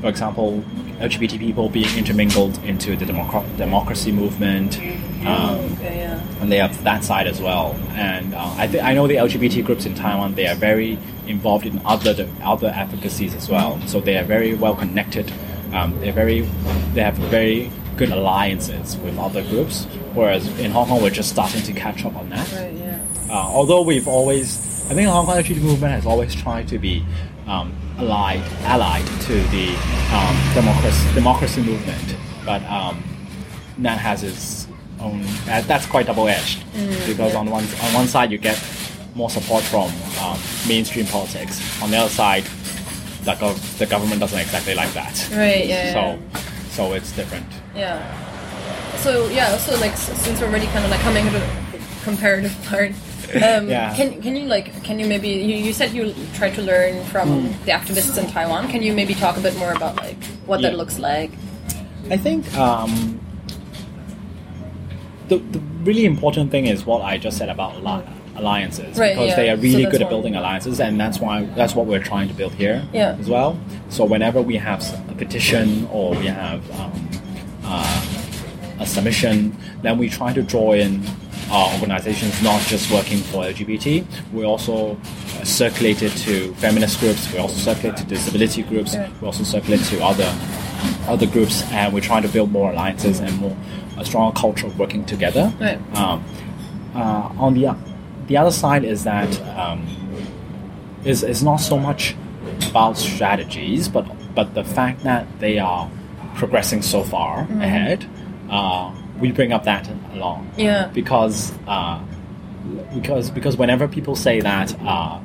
[0.00, 0.62] for example,
[1.00, 4.78] LGBT people being intermingled into the democ- democracy movement.
[5.26, 6.20] Um, Okay, yeah.
[6.42, 7.74] and they have that side as well.
[7.94, 11.64] And uh, I, th- I know the LGBT groups in Taiwan; they are very involved
[11.66, 13.80] in other other advocacies as well.
[13.86, 15.32] So they are very well connected.
[15.72, 16.42] Um, they're very
[16.94, 19.86] they have very good alliances with other groups.
[20.14, 22.52] Whereas in Hong Kong, we're just starting to catch up on that.
[22.52, 22.98] Right, yeah.
[23.30, 24.46] Uh, although we've always,
[24.86, 27.04] I think the Hong Kong LGBT movement has always tried to be
[27.46, 29.68] um, allied, allied to the
[30.12, 33.02] um, democracy, democracy movement, but um,
[33.78, 34.68] that has its
[35.00, 35.22] own.
[35.46, 36.64] That, that's quite double-edged
[37.06, 38.62] because on one on one side you get
[39.14, 39.90] more support from
[40.22, 41.60] um, mainstream politics.
[41.82, 42.44] On the other side,
[43.22, 45.28] the, gov- the government doesn't exactly like that.
[45.32, 45.92] Right, yeah.
[45.92, 46.22] So,
[46.70, 47.46] so it's different.
[47.74, 48.02] Yeah.
[48.98, 51.46] So yeah, so like since we're already kind of like coming to the
[52.04, 52.92] comparative part,
[53.42, 53.94] um, Yeah.
[53.96, 57.28] can can you like can you maybe you, you said you try to learn from
[57.28, 57.64] Hmm.
[57.66, 58.68] the activists in Taiwan?
[58.68, 60.16] Can you maybe talk a bit more about like
[60.46, 61.30] what that looks like?
[62.10, 63.18] I think um,
[65.28, 68.04] the, the really important thing is what I just said about li-
[68.36, 69.36] alliances Right, because yeah.
[69.36, 72.28] they are really that's good at building alliances, and that's why that's what we're trying
[72.28, 73.16] to build here Yeah.
[73.18, 73.58] as well.
[73.88, 77.08] So whenever we have a petition or we have um,
[77.64, 78.04] uh,
[78.80, 81.02] a submission, then we try to draw in
[81.50, 84.04] our organizations not just working for LGBT.
[84.32, 87.32] We also uh, circulate it to feminist groups.
[87.32, 88.96] We also circulate to disability groups.
[89.20, 90.32] We also circulate to other
[91.08, 93.56] other groups, and we're trying to build more alliances and more
[93.96, 95.52] a stronger culture of working together.
[95.60, 95.78] Right.
[95.96, 96.24] Um,
[96.94, 97.76] uh, on the
[98.26, 99.86] the other side is that um,
[101.04, 102.14] is is not so much
[102.70, 105.90] about strategies, but but the fact that they are
[106.34, 107.60] progressing so far Mm-hmm.
[107.60, 108.06] ahead.
[108.50, 110.88] Uh, we bring up that along Yeah.
[110.94, 112.00] because uh,
[112.94, 114.74] because because whenever people say that.
[114.80, 115.20] Uh,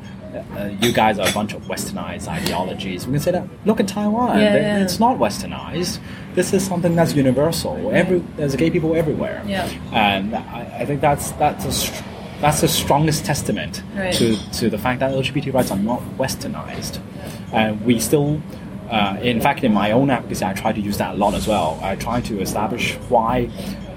[0.55, 3.07] uh, you guys are a bunch of westernized ideologies.
[3.07, 3.47] We can say that.
[3.65, 4.83] Look at Taiwan; Yeah, yeah.
[4.83, 5.97] it's not westernized.
[6.35, 7.89] This is something that's universal.
[7.91, 9.67] Every there's gay people everywhere Yeah.
[9.91, 12.03] and I, I think that's that's a str-
[12.41, 14.13] that's the strongest testament Right.
[14.13, 16.99] to to the fact that LGBT rights are not westernized,
[17.51, 18.39] and we still.
[18.89, 21.47] Uh, in fact, in my own advocacy, I try to use that a lot as
[21.47, 21.79] well.
[21.81, 23.49] I try to establish why,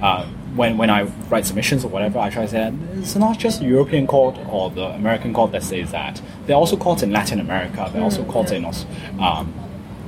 [0.02, 3.38] uh, when when I write submissions or whatever, I try to say that it's not
[3.38, 6.20] just the European court or the American court that says that.
[6.46, 7.88] There are also courts in Latin America.
[7.90, 8.66] There are also courts in
[9.18, 9.54] um,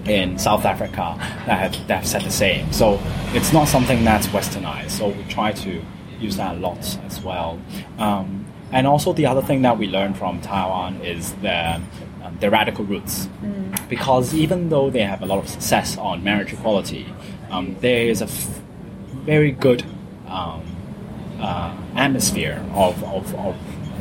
[0.06, 1.16] in South Africa
[1.46, 2.70] that have, that have said the same.
[2.72, 3.00] So
[3.32, 4.90] it's not something that's westernized.
[4.90, 5.82] So we try to
[6.20, 7.58] use that a lot as well.
[7.98, 11.76] Um, and also the other thing that we learned from Taiwan is the
[12.24, 13.28] um, the radical roots,
[13.94, 17.06] because even though they have a lot of success on marriage equality,
[17.50, 18.60] um, there is a f-
[19.32, 19.84] very good
[20.26, 20.60] um,
[21.38, 23.54] uh, atmosphere of, of, of,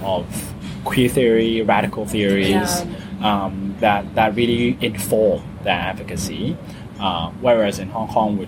[0.04, 2.86] of queer theory, radical theories Yeah.
[3.22, 6.58] um, that, that really inform their advocacy.
[7.00, 8.48] Uh, whereas in Hong Kong, we,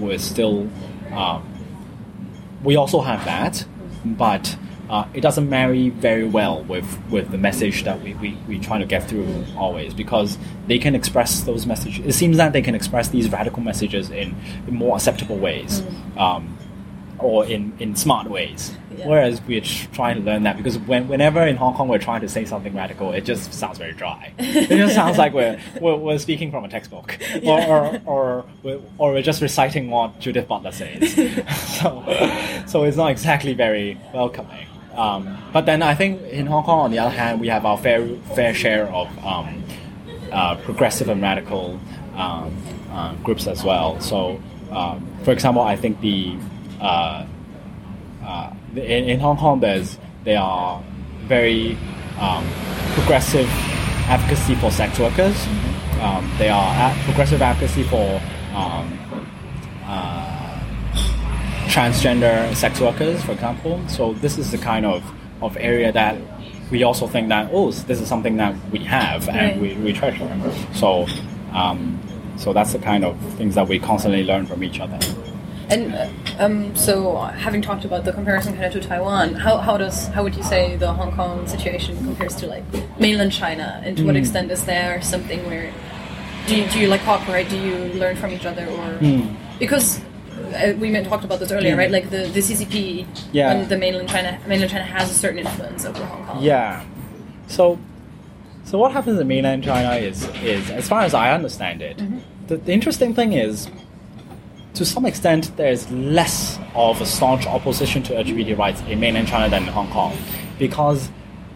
[0.00, 0.70] we're still,
[1.12, 1.42] um,
[2.64, 3.64] we also have that,
[4.04, 4.56] but
[4.88, 8.78] uh, it doesn't marry very well with, with the message that we, we, we try
[8.78, 12.06] to get through always because they can express those messages.
[12.06, 15.82] It seems that they can express these radical messages in, in more acceptable ways.
[16.16, 16.56] Um,
[17.18, 18.74] or in, in smart ways.
[18.96, 19.08] Yeah.
[19.08, 22.28] Whereas we're trying to learn that because when, whenever in Hong Kong we're trying to
[22.28, 24.32] say something radical, it just sounds very dry.
[24.38, 28.80] it just sounds like we're, we're, we're speaking from a textbook, or, or, or, we're,
[28.98, 31.14] or we're just reciting what Judith Butler says.
[31.80, 34.66] so, so it's not exactly very welcoming.
[34.96, 37.76] Um, but then I think in Hong Kong, on the other hand, we have our
[37.78, 39.62] fair fair share of um,
[40.32, 41.78] uh, progressive and radical
[42.14, 42.56] um,
[42.90, 44.00] uh, groups as well.
[44.00, 44.40] So,
[44.70, 46.36] um, for example, I think the
[46.80, 47.26] uh,
[48.24, 50.82] uh, in, in Hong Kong, there's there are
[51.26, 51.76] very
[52.18, 52.46] um,
[52.94, 53.48] progressive
[54.08, 55.36] advocacy for sex workers.
[56.00, 58.20] Um, they are progressive advocacy for
[58.54, 58.98] um,
[59.84, 60.35] uh,
[61.66, 63.86] transgender sex workers, for example.
[63.88, 65.02] So this is the kind of,
[65.42, 66.16] of area that
[66.70, 70.28] we also think that oh, this is something that we have and we, we treasure.
[70.74, 71.06] So
[71.52, 72.00] um,
[72.36, 74.98] so that's the kind of things that we constantly learn from each other.
[75.68, 76.08] And uh,
[76.38, 80.22] um, so, having talked about the comparison kind of to Taiwan, how, how does how
[80.22, 82.62] would you say the Hong Kong situation compares to like
[83.00, 83.80] mainland China?
[83.84, 85.72] And to what extent is there something where
[86.46, 87.48] do you, do you like cooperate?
[87.48, 88.98] Do you learn from each other, or
[89.58, 90.00] because
[90.54, 91.90] uh, we talked about this earlier, right?
[91.90, 93.54] Like the, the CCP, Yeah.
[93.54, 96.42] when the mainland China mainland China has a certain influence over Hong Kong.
[96.42, 96.84] Yeah.
[97.48, 97.78] So,
[98.64, 102.00] so what happens in mainland China is, is as far as I understand it,
[102.48, 103.68] the, the interesting thing is,
[104.74, 109.48] to some extent, there's less of a staunch opposition to LGBT rights in mainland China
[109.48, 110.16] than in Hong Kong,
[110.58, 111.08] because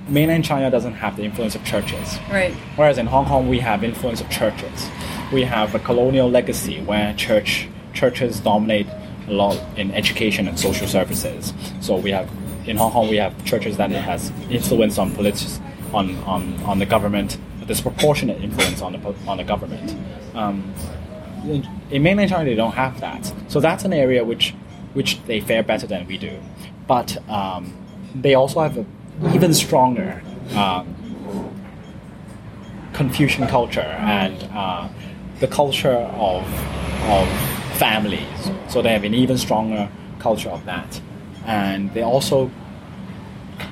[0.09, 2.19] mainland China doesn't have the influence of churches.
[2.31, 2.53] Right.
[2.77, 4.89] Whereas in Hong Kong, we have influence of churches.
[5.33, 8.87] We have a colonial legacy where church churches dominate
[9.29, 11.53] a lot in education and social services.
[11.81, 12.29] So we have
[12.67, 15.61] in Hong Kong, we have churches that it has influence on politics,
[15.93, 19.97] on, on, on the government, a disproportionate influence on the on the government.
[20.35, 20.73] Um,
[21.45, 23.33] in, in mainland China, they don't have that.
[23.49, 24.55] So that's an area which
[24.93, 26.39] which they fare better than we do.
[26.87, 27.77] But um,
[28.15, 28.85] they also have a
[29.35, 30.23] even stronger
[30.55, 30.95] um,
[32.93, 34.89] Confucian culture and uh,
[35.41, 36.45] the culture of
[37.09, 38.41] of families.
[38.69, 41.01] So they have an even stronger culture of that,
[41.47, 42.51] and they also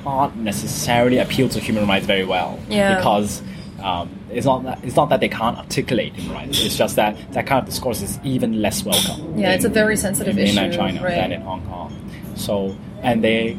[0.04, 2.96] can't necessarily appeal to human rights very well Yeah.
[2.96, 3.42] because.
[3.80, 6.60] Um, it's not that it's not that they can't articulate human rights.
[6.64, 9.38] It's just that that kind of discourse is even less welcome.
[9.38, 10.48] Yeah, it's a very sensitive issue.
[10.50, 11.14] in mainland issue, China right.
[11.14, 11.90] than in Hong Kong.
[12.34, 13.56] So and they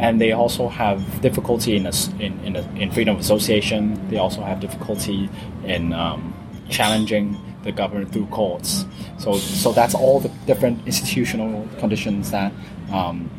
[0.00, 3.80] and they also have difficulty in as- in in, in freedom of association.
[4.10, 5.30] They also have difficulty
[5.64, 6.34] in um,
[6.68, 8.84] challenging the government through courts.
[9.18, 12.52] So so that's all the different institutional conditions that
[12.92, 13.30] um,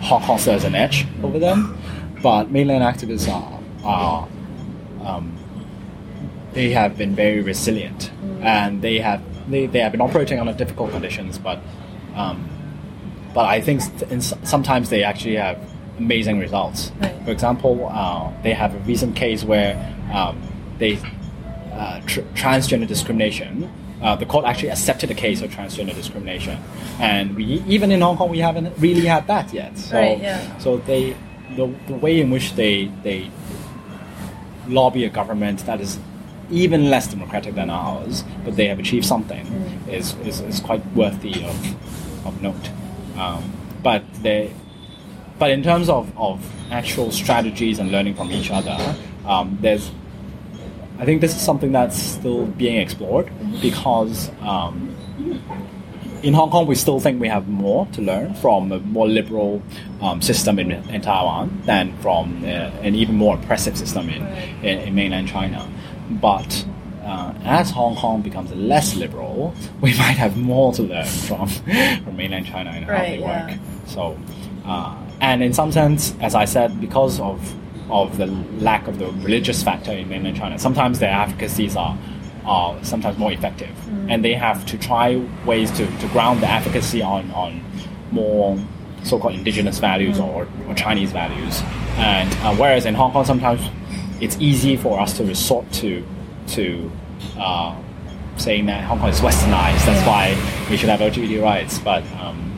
[0.00, 1.78] Hong Kong has an edge over them.
[2.22, 4.28] but mainland activists are, are
[5.04, 5.36] um,
[6.52, 8.10] they have been very resilient,
[8.40, 11.60] and they have they, they have been operating under difficult conditions, but
[12.14, 12.48] um,
[13.34, 15.58] but I think in, sometimes they actually have
[15.98, 16.92] amazing results.
[16.98, 17.14] Right.
[17.24, 19.76] For example, uh, they have a recent case where
[20.12, 20.40] um,
[20.78, 20.98] they
[21.76, 23.70] uh, tr- transgender discrimination.
[24.02, 26.58] Uh, the court actually accepted the case of transgender discrimination,
[27.00, 29.76] and we even in Hong Kong we haven't really had that yet.
[29.78, 30.58] So, Right, yeah.
[30.58, 31.16] so they
[31.56, 33.30] the, the way in which they they
[34.68, 35.98] lobby a government that is
[36.50, 39.46] even less democratic than ours, but they have achieved something,
[39.88, 42.70] is, is, is quite worthy of, of note.
[43.16, 43.52] Um,
[43.82, 44.52] but they,
[45.38, 48.76] but in terms of, of actual strategies and learning from each other,
[49.26, 49.90] um, there's,
[50.98, 53.30] I think this is something that's still being explored
[53.60, 54.94] because um,
[56.22, 59.62] in Hong Kong, we still think we have more to learn from a more liberal
[60.00, 62.46] um, system in, in Taiwan than from uh,
[62.82, 64.26] an even more oppressive system in,
[64.64, 65.68] in, in mainland China.
[66.10, 66.66] But
[67.04, 71.46] uh, as Hong Kong becomes less liberal, we might have more to learn from,
[72.04, 73.46] from mainland China and how Right, they yeah.
[73.50, 73.58] work.
[73.86, 74.18] So,
[74.64, 77.54] uh, and in some sense, as I said, because of
[77.90, 78.26] of the
[78.58, 81.98] lack of the religious factor in mainland China, sometimes their advocacies are
[82.44, 83.74] are sometimes more effective,
[84.08, 87.60] and they have to try ways to, to ground the advocacy on on
[88.12, 88.58] more
[89.02, 91.60] so-called indigenous values or, or Chinese values.
[91.96, 93.60] And uh, whereas in Hong Kong, sometimes
[94.20, 96.04] it's easy for us to resort to
[96.48, 96.90] to
[97.38, 97.76] uh,
[98.36, 99.84] saying that Hong Kong is westernized.
[99.86, 101.78] That's why we should have LGBT rights.
[101.78, 102.52] But um,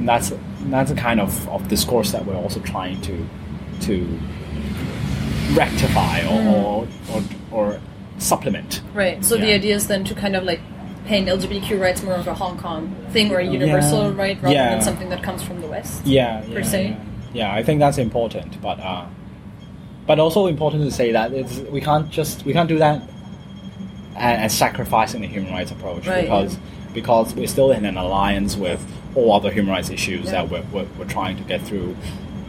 [0.00, 0.32] that's
[0.64, 3.26] that's a kind of, of discourse that we're also trying to
[3.82, 4.20] to
[5.54, 7.80] rectify or, or, or, or
[8.18, 8.82] supplement.
[8.94, 9.24] Right.
[9.24, 10.60] So the idea is then to kind of like
[11.06, 14.16] paint LGBTQ rights more of a Hong Kong thing or a universal Yeah.
[14.16, 14.70] right rather Yeah.
[14.74, 16.04] than something that comes from the West.
[16.06, 16.88] Yeah, Per se.
[16.88, 16.96] Yeah.
[17.32, 19.04] Yeah, I think that's important, but uh,
[20.06, 23.02] but also important to say that it's, we can't just we can't do that
[24.16, 26.58] and, and sacrificing the human rights approach Right, because
[26.94, 28.84] because we're still in an alliance with
[29.14, 30.32] all other human rights issues Yeah.
[30.32, 31.94] that we're, we're, we're trying to get through.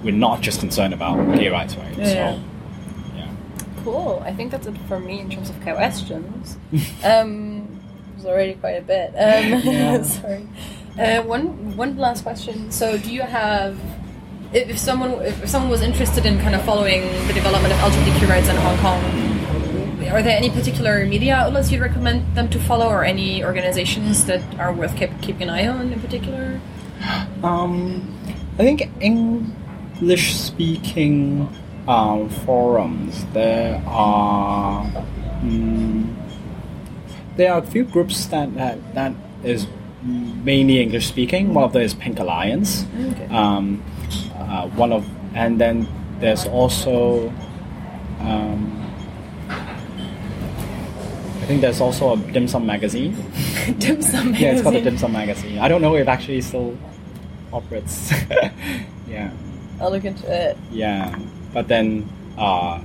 [0.04, 1.98] We're not just concerned about gay rights, right?
[1.98, 2.06] Yeah.
[2.06, 2.40] So, yeah.
[3.84, 4.22] Cool.
[4.26, 6.58] I think that's it for me in terms of questions.
[7.04, 9.10] um, it was already quite a bit.
[9.10, 10.02] Um, Yeah.
[10.04, 10.48] sorry.
[10.98, 12.72] Uh, one one last question.
[12.72, 13.80] So, do you have,
[14.52, 18.28] if, if someone if someone was interested in kind of following the development of LGBTQ
[18.28, 19.30] rights in Hong Kong,
[20.10, 24.42] are there any particular media outlets you'd recommend them to follow, or any organizations that
[24.60, 26.60] are worth keep, keeping an eye on in particular?
[27.44, 28.14] Um,
[28.58, 31.48] I think English speaking
[31.90, 34.86] um, forums, there are
[35.42, 36.16] mm,
[37.36, 39.14] there are a few groups that, that, that
[39.44, 39.66] is
[40.04, 41.54] mainly English speaking.
[41.54, 42.86] One of them is Pink Alliance.
[42.96, 43.26] Okay.
[43.28, 43.84] Um,
[44.38, 45.88] uh, one of and then
[46.20, 47.30] there's also
[48.20, 48.76] um,
[49.50, 53.16] I think there's also a Dim Sum magazine.
[53.80, 54.36] Dim Sum magazine.
[54.40, 54.82] Yeah, it's called the.
[54.82, 55.58] Dim Sum magazine.
[55.58, 56.78] I don't know if it actually still
[57.52, 58.12] operates.
[59.08, 59.32] yeah,
[59.82, 60.56] I'll look into it.
[60.70, 61.18] yeah.
[61.54, 62.82] But then, uh,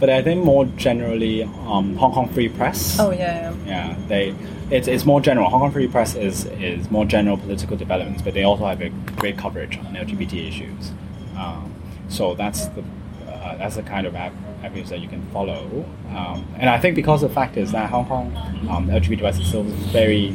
[0.00, 2.98] but I think more generally, um, Hong Kong Free Press.
[2.98, 3.54] Oh yeah.
[3.64, 3.66] yeah.
[3.66, 4.34] Yeah, they.
[4.70, 5.48] It's, it's more general.
[5.50, 8.88] Hong Kong Free Press is, is more general political developments, but they also have a
[9.16, 10.90] great coverage on LGBT issues.
[11.36, 11.74] Um,
[12.08, 12.82] so that's the
[13.28, 14.32] uh, that's the kind of av-
[14.64, 15.84] avenues that you can follow.
[16.08, 18.34] Um, and I think because the fact is that Hong Kong
[18.68, 20.30] um, LGBT rights is still very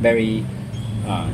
[0.00, 0.44] very
[1.06, 1.30] uh,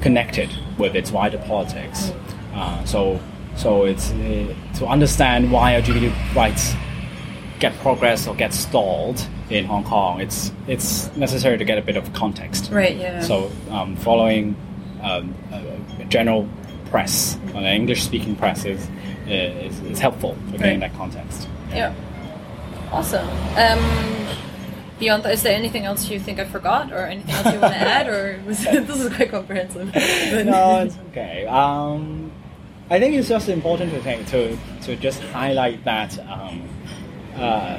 [0.00, 2.12] connected with its wider politics.
[2.54, 3.20] Uh, so
[3.60, 6.74] so it's uh, to understand why LGBT rights
[7.58, 10.20] get progress or get stalled in Hong Kong.
[10.20, 12.70] It's it's necessary to get a bit of context.
[12.70, 12.96] Right.
[12.96, 13.20] Yeah.
[13.20, 14.56] So um, following
[15.02, 16.48] um, a general
[16.90, 18.88] press, an English-speaking press, is,
[19.28, 20.90] is, is helpful for getting Right.
[20.90, 21.48] that context.
[21.70, 21.94] Yeah.
[22.90, 23.28] Awesome.
[23.56, 24.26] Um,
[24.98, 27.74] beyond that, is there anything else you think I forgot, or anything else you want
[27.74, 29.92] to add, or was this is quite comprehensive?
[30.46, 31.46] No, it's okay.
[31.46, 32.29] Um,
[32.90, 36.68] I think it's just important to think to to just highlight that um,
[37.36, 37.78] uh,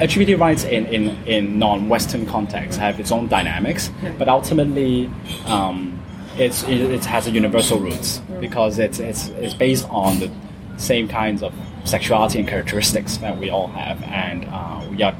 [0.00, 5.10] LGBT rights in, in, in non-Western contexts have its own dynamics, but ultimately
[5.46, 6.00] um,
[6.36, 10.30] it's, it, it has a universal roots because it's, it's, it's based on the
[10.76, 11.52] same kinds of
[11.84, 15.16] sexuality and characteristics that we all have, and uh, we are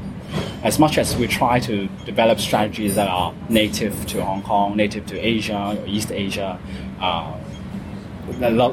[0.63, 5.07] as much as we try to develop strategies that are native to Hong Kong, native
[5.07, 6.59] to Asia or East Asia,
[7.01, 7.37] uh,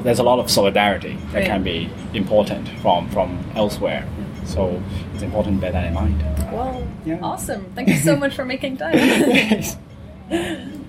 [0.02, 1.46] there's a lot of solidarity that Right.
[1.46, 4.06] can be important from, from elsewhere.
[4.44, 4.80] So
[5.14, 6.22] it's important to bear that in mind.
[6.52, 7.18] well, Yeah.
[7.22, 7.66] awesome.
[7.74, 9.62] Thank you so much for making time.